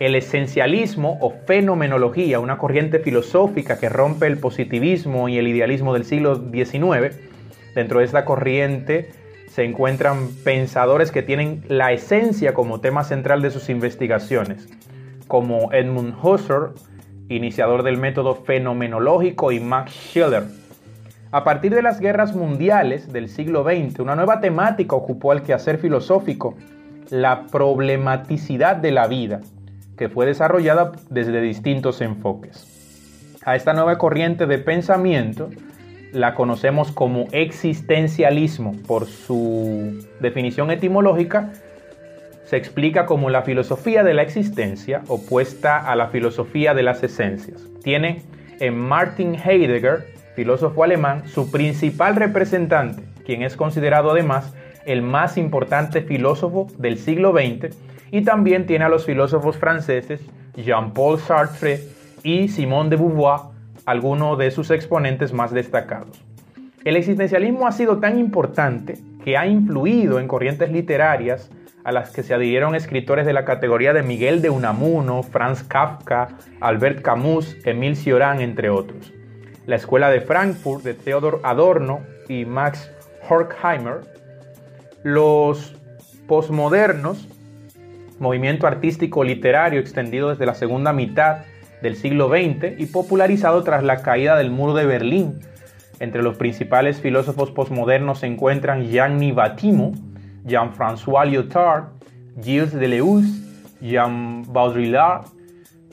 El 0.00 0.14
esencialismo 0.14 1.18
o 1.20 1.34
fenomenología, 1.46 2.40
una 2.40 2.56
corriente 2.56 3.00
filosófica 3.00 3.78
que 3.78 3.90
rompe 3.90 4.28
el 4.28 4.38
positivismo 4.38 5.28
y 5.28 5.36
el 5.36 5.46
idealismo 5.46 5.92
del 5.92 6.06
siglo 6.06 6.42
XIX. 6.50 7.31
Dentro 7.74 8.00
de 8.00 8.04
esta 8.04 8.24
corriente 8.24 9.10
se 9.48 9.64
encuentran 9.64 10.28
pensadores 10.44 11.10
que 11.10 11.22
tienen 11.22 11.62
la 11.68 11.92
esencia 11.92 12.54
como 12.54 12.80
tema 12.80 13.04
central 13.04 13.42
de 13.42 13.50
sus 13.50 13.68
investigaciones, 13.68 14.68
como 15.28 15.72
Edmund 15.72 16.14
Husserl, 16.22 16.72
iniciador 17.28 17.82
del 17.82 17.98
método 17.98 18.34
fenomenológico, 18.34 19.52
y 19.52 19.60
Max 19.60 19.92
Schiller. 19.92 20.44
A 21.30 21.44
partir 21.44 21.74
de 21.74 21.82
las 21.82 22.00
guerras 22.00 22.34
mundiales 22.34 23.12
del 23.12 23.28
siglo 23.28 23.64
XX, 23.64 24.00
una 24.00 24.16
nueva 24.16 24.40
temática 24.40 24.96
ocupó 24.96 25.32
el 25.32 25.42
quehacer 25.42 25.78
filosófico, 25.78 26.54
la 27.10 27.46
problematicidad 27.46 28.76
de 28.76 28.90
la 28.90 29.06
vida, 29.06 29.40
que 29.96 30.08
fue 30.08 30.26
desarrollada 30.26 30.92
desde 31.10 31.40
distintos 31.40 32.00
enfoques. 32.00 32.66
A 33.44 33.56
esta 33.56 33.72
nueva 33.72 33.98
corriente 33.98 34.46
de 34.46 34.58
pensamiento 34.58 35.50
la 36.12 36.34
conocemos 36.34 36.92
como 36.92 37.26
existencialismo 37.32 38.76
por 38.86 39.06
su 39.06 40.06
definición 40.20 40.70
etimológica 40.70 41.52
se 42.52 42.58
explica 42.58 43.06
como 43.06 43.30
la 43.30 43.42
filosofía 43.42 44.04
de 44.04 44.12
la 44.12 44.20
existencia 44.20 45.00
opuesta 45.08 45.78
a 45.78 45.96
la 45.96 46.08
filosofía 46.08 46.74
de 46.74 46.82
las 46.82 47.02
esencias. 47.02 47.66
Tiene 47.82 48.24
en 48.60 48.78
Martin 48.78 49.34
Heidegger, 49.34 50.12
filósofo 50.36 50.84
alemán, 50.84 51.26
su 51.26 51.50
principal 51.50 52.14
representante, 52.14 53.04
quien 53.24 53.42
es 53.42 53.56
considerado 53.56 54.10
además 54.10 54.54
el 54.84 55.00
más 55.00 55.38
importante 55.38 56.02
filósofo 56.02 56.66
del 56.76 56.98
siglo 56.98 57.32
XX, 57.32 57.74
y 58.10 58.20
también 58.20 58.66
tiene 58.66 58.84
a 58.84 58.90
los 58.90 59.06
filósofos 59.06 59.56
franceses 59.56 60.20
Jean-Paul 60.54 61.20
Sartre 61.20 61.80
y 62.22 62.48
Simone 62.48 62.90
de 62.90 62.96
Beauvoir, 62.96 63.51
algunos 63.86 64.38
de 64.38 64.50
sus 64.50 64.70
exponentes 64.70 65.32
más 65.32 65.52
destacados. 65.52 66.24
El 66.84 66.96
existencialismo 66.96 67.66
ha 67.66 67.72
sido 67.72 67.98
tan 67.98 68.18
importante 68.18 68.98
que 69.24 69.36
ha 69.36 69.46
influido 69.46 70.18
en 70.18 70.28
corrientes 70.28 70.70
literarias 70.70 71.50
a 71.84 71.92
las 71.92 72.10
que 72.10 72.22
se 72.22 72.34
adhirieron 72.34 72.74
escritores 72.74 73.26
de 73.26 73.32
la 73.32 73.44
categoría 73.44 73.92
de 73.92 74.02
Miguel 74.02 74.42
de 74.42 74.50
Unamuno, 74.50 75.22
Franz 75.22 75.62
Kafka, 75.62 76.28
Albert 76.60 77.02
Camus, 77.02 77.56
Emil 77.64 77.96
Cioran, 77.96 78.40
entre 78.40 78.70
otros. 78.70 79.12
La 79.66 79.76
Escuela 79.76 80.10
de 80.10 80.20
Frankfurt 80.20 80.82
de 80.84 80.94
Theodor 80.94 81.40
Adorno 81.44 82.00
y 82.28 82.44
Max 82.44 82.90
Horkheimer. 83.28 84.00
Los 85.02 85.76
posmodernos 86.26 87.28
movimiento 88.22 88.66
artístico 88.66 89.24
literario 89.24 89.80
extendido 89.80 90.30
desde 90.30 90.46
la 90.46 90.54
segunda 90.54 90.92
mitad 90.92 91.38
del 91.82 91.96
siglo 91.96 92.28
XX 92.28 92.78
y 92.78 92.86
popularizado 92.86 93.62
tras 93.64 93.82
la 93.82 94.02
caída 94.02 94.36
del 94.36 94.50
muro 94.50 94.74
de 94.74 94.86
Berlín. 94.86 95.40
Entre 95.98 96.22
los 96.22 96.36
principales 96.36 97.00
filósofos 97.00 97.50
postmodernos 97.50 98.20
se 98.20 98.26
encuentran 98.26 98.88
Jean 98.88 99.18
Batimo, 99.34 99.92
Jean-François 100.44 101.26
Lyotard, 101.26 101.84
Gilles 102.40 102.72
Deleuze, 102.72 103.28
Jean 103.80 104.42
Baudrillard, 104.52 105.26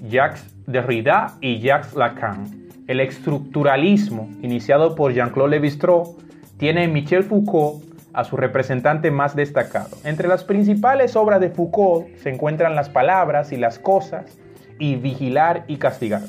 Jacques 0.07 0.43
Derrida 0.67 1.35
y 1.41 1.59
Jacques 1.59 1.95
Lacan. 1.95 2.69
El 2.87 3.01
estructuralismo, 3.01 4.29
iniciado 4.41 4.95
por 4.95 5.13
Jean-Claude 5.13 5.59
Lévi-Strauss, 5.59 6.15
tiene 6.57 6.85
en 6.85 6.93
Michel 6.93 7.23
Foucault 7.23 7.83
a 8.13 8.23
su 8.23 8.35
representante 8.35 9.11
más 9.11 9.35
destacado. 9.35 9.97
Entre 10.03 10.27
las 10.27 10.43
principales 10.43 11.15
obras 11.15 11.39
de 11.39 11.49
Foucault 11.49 12.15
se 12.17 12.29
encuentran 12.29 12.75
Las 12.75 12.89
palabras 12.89 13.51
y 13.51 13.57
las 13.57 13.79
cosas 13.79 14.37
y 14.79 14.95
Vigilar 14.95 15.65
y 15.67 15.77
castigar. 15.77 16.21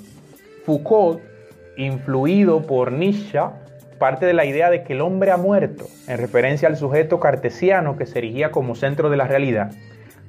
Foucault, 0.66 1.20
influido 1.76 2.66
por 2.66 2.92
Nietzsche, 2.92 3.40
parte 3.98 4.26
de 4.26 4.34
la 4.34 4.44
idea 4.44 4.68
de 4.68 4.82
que 4.82 4.92
el 4.92 5.00
hombre 5.00 5.30
ha 5.30 5.36
muerto, 5.36 5.86
en 6.08 6.18
referencia 6.18 6.68
al 6.68 6.76
sujeto 6.76 7.20
cartesiano 7.20 7.96
que 7.96 8.06
se 8.06 8.18
erigía 8.18 8.50
como 8.50 8.74
centro 8.74 9.08
de 9.08 9.16
la 9.16 9.26
realidad. 9.26 9.72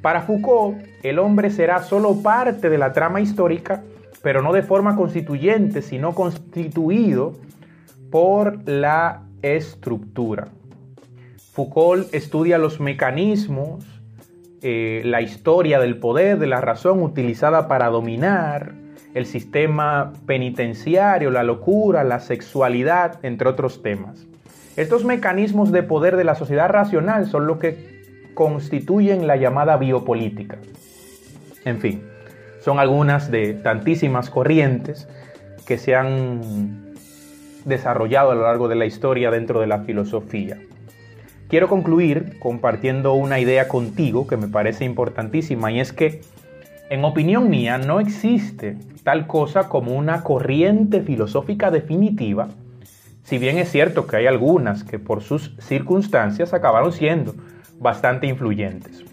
Para 0.01 0.21
Foucault, 0.21 0.77
el 1.03 1.19
hombre 1.19 1.49
será 1.49 1.83
solo 1.83 2.21
parte 2.21 2.69
de 2.69 2.77
la 2.77 2.93
trama 2.93 3.21
histórica 3.21 3.83
pero 4.21 4.41
no 4.41 4.53
de 4.53 4.63
forma 4.63 4.95
constituyente, 4.95 5.81
sino 5.81 6.13
constituido 6.13 7.33
por 8.11 8.67
la 8.67 9.23
estructura. 9.41 10.49
Foucault 11.53 12.13
estudia 12.13 12.57
los 12.57 12.79
mecanismos, 12.79 14.00
eh, 14.61 15.01
la 15.05 15.21
historia 15.21 15.79
del 15.79 15.97
poder, 15.97 16.37
de 16.37 16.47
la 16.47 16.61
razón 16.61 17.01
utilizada 17.01 17.67
para 17.67 17.89
dominar, 17.89 18.73
el 19.13 19.25
sistema 19.25 20.13
penitenciario, 20.25 21.31
la 21.31 21.43
locura, 21.43 22.03
la 22.03 22.19
sexualidad, 22.19 23.19
entre 23.23 23.49
otros 23.49 23.81
temas. 23.81 24.25
Estos 24.77 25.03
mecanismos 25.03 25.71
de 25.71 25.83
poder 25.83 26.15
de 26.15 26.23
la 26.23 26.35
sociedad 26.35 26.69
racional 26.69 27.25
son 27.25 27.45
lo 27.45 27.59
que 27.59 28.01
constituyen 28.33 29.27
la 29.27 29.35
llamada 29.35 29.75
biopolítica. 29.77 30.57
En 31.65 31.79
fin, 31.79 32.03
son 32.61 32.79
algunas 32.79 33.29
de 33.31 33.53
tantísimas 33.53 34.29
corrientes 34.29 35.07
que 35.65 35.77
se 35.77 35.95
han 35.95 36.93
desarrollado 37.65 38.31
a 38.31 38.35
lo 38.35 38.43
largo 38.43 38.67
de 38.67 38.75
la 38.75 38.85
historia 38.85 39.29
dentro 39.29 39.59
de 39.59 39.67
la 39.67 39.79
filosofía. 39.79 40.57
Quiero 41.51 41.67
concluir 41.67 42.39
compartiendo 42.39 43.11
una 43.11 43.37
idea 43.41 43.67
contigo 43.67 44.25
que 44.25 44.37
me 44.37 44.47
parece 44.47 44.85
importantísima 44.85 45.69
y 45.69 45.81
es 45.81 45.91
que, 45.91 46.21
en 46.89 47.03
opinión 47.03 47.49
mía, 47.49 47.77
no 47.77 47.99
existe 47.99 48.77
tal 49.03 49.27
cosa 49.27 49.67
como 49.67 49.91
una 49.91 50.23
corriente 50.23 51.01
filosófica 51.01 51.69
definitiva, 51.69 52.47
si 53.23 53.37
bien 53.37 53.57
es 53.57 53.69
cierto 53.69 54.07
que 54.07 54.15
hay 54.15 54.27
algunas 54.27 54.85
que 54.85 54.97
por 54.97 55.21
sus 55.21 55.53
circunstancias 55.59 56.53
acabaron 56.53 56.93
siendo 56.93 57.35
bastante 57.79 58.27
influyentes. 58.27 59.03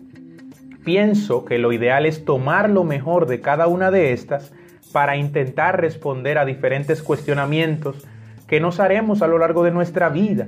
Pienso 0.85 1.45
que 1.45 1.59
lo 1.59 1.73
ideal 1.73 2.07
es 2.07 2.25
tomar 2.25 2.71
lo 2.71 2.85
mejor 2.85 3.27
de 3.27 3.41
cada 3.41 3.67
una 3.67 3.91
de 3.91 4.13
estas 4.13 4.53
para 4.93 5.17
intentar 5.17 5.81
responder 5.81 6.39
a 6.39 6.45
diferentes 6.45 7.03
cuestionamientos 7.03 8.07
que 8.47 8.61
nos 8.61 8.79
haremos 8.79 9.23
a 9.23 9.27
lo 9.27 9.39
largo 9.39 9.65
de 9.65 9.73
nuestra 9.73 10.09
vida, 10.09 10.47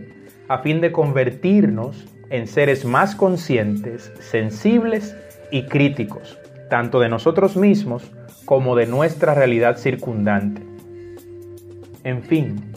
a 0.50 0.58
fin 0.58 0.80
de 0.80 0.92
convertirnos 0.92 2.04
en 2.28 2.46
seres 2.46 2.84
más 2.84 3.14
conscientes, 3.14 4.12
sensibles 4.20 5.16
y 5.50 5.62
críticos, 5.66 6.38
tanto 6.68 7.00
de 7.00 7.08
nosotros 7.08 7.56
mismos 7.56 8.10
como 8.44 8.76
de 8.76 8.86
nuestra 8.86 9.34
realidad 9.34 9.78
circundante. 9.78 10.62
En 12.04 12.22
fin, 12.22 12.72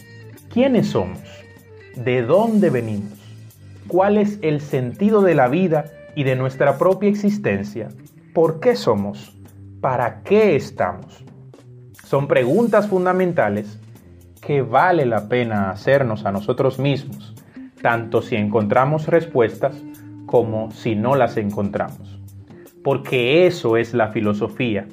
¿quiénes 0.53 0.87
somos? 0.87 1.19
¿De 1.95 2.21
dónde 2.21 2.69
venimos? 2.69 3.19
¿Cuál 3.87 4.17
es 4.17 4.39
el 4.41 4.61
sentido 4.61 5.21
de 5.21 5.35
la 5.35 5.47
vida 5.47 5.85
y 6.15 6.23
de 6.23 6.35
nuestra 6.35 6.77
propia 6.77 7.09
existencia. 7.09 7.89
¿Por 8.33 8.59
qué 8.59 8.75
somos? 8.75 9.35
¿Para 9.81 10.21
qué 10.23 10.55
estamos? 10.55 11.23
Son 12.03 12.27
preguntas 12.27 12.87
fundamentales 12.87 13.79
que 14.41 14.61
vale 14.61 15.05
la 15.05 15.27
pena 15.27 15.71
hacernos 15.71 16.25
a 16.25 16.31
nosotros 16.31 16.77
mismos, 16.77 17.33
tanto 17.83 18.21
si 18.21 18.37
encontramos 18.37 19.07
respuestas 19.07 19.75
como 20.25 20.71
si 20.71 20.95
no 20.95 21.15
las 21.15 21.37
encontramos. 21.37 22.19
Porque 22.81 23.45
eso 23.45 23.77
es 23.77 23.93
la 23.93 24.07
filosofía, 24.07 24.87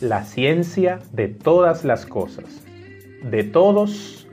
la 0.00 0.24
ciencia 0.24 0.98
de 1.12 1.28
todas 1.28 1.84
las 1.84 2.06
cosas, 2.06 2.64
de 3.22 3.44
todos 3.44 4.26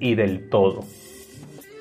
y 0.00 0.14
del 0.14 0.48
todo. 0.48 0.84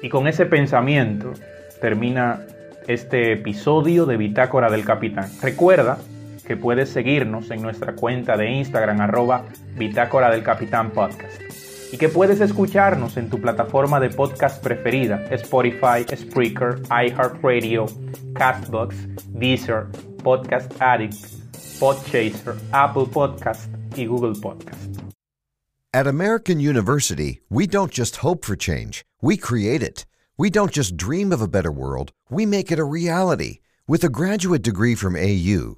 Y 0.02 0.10
con 0.10 0.28
ese 0.28 0.46
pensamiento 0.48 1.32
termina 1.80 2.42
este 2.88 3.32
episodio 3.32 4.06
de 4.06 4.18
Bitácora 4.18 4.70
del 4.70 4.84
Capitán. 4.84 5.30
Recuerda 5.42 6.00
que 6.46 6.58
puedes 6.58 6.90
seguirnos 6.90 7.52
en 7.52 7.62
nuestra 7.62 7.94
cuenta 7.94 8.36
de 8.36 8.50
Instagram 8.50 9.02
arroba 9.02 9.46
Bitácora 9.78 10.32
del 10.32 10.44
Capitán 10.44 10.92
Podcast 10.92 11.63
y 11.94 11.98
que 11.98 12.10
puedes 12.10 12.42
escucharnos 12.42 13.18
en 13.18 13.30
tu 13.30 13.40
plataforma 13.40 14.00
de 14.00 14.10
podcast 14.10 14.64
preferida, 14.64 15.28
Spotify, 15.30 16.04
Spreaker, 16.16 16.82
iHeartRadio, 16.90 17.86
Castbox, 18.34 18.96
Deezer, 19.28 19.92
Podcast 20.24 20.72
Addict, 20.82 21.14
Podchaser, 21.80 22.58
Apple 22.72 23.06
Podcast 23.06 23.70
y 23.96 24.08
Google 24.08 24.34
Podcast. 24.34 25.04
At 25.94 26.08
American 26.08 26.60
University, 26.60 27.42
we 27.52 27.68
don't 27.68 27.92
just 27.92 28.24
hope 28.24 28.44
for 28.44 28.56
change, 28.56 29.06
we 29.22 29.38
create 29.38 29.84
it. 29.84 30.08
We 30.36 30.50
don't 30.50 30.72
just 30.72 30.98
dream 30.98 31.32
of 31.32 31.44
a 31.44 31.48
better 31.48 31.72
world, 31.72 32.12
we 32.28 32.48
make 32.48 32.72
it 32.72 32.80
a 32.80 32.84
reality. 32.84 33.60
With 33.88 34.04
a 34.04 34.10
graduate 34.10 34.64
degree 34.64 34.96
from 34.96 35.16
AU, 35.16 35.78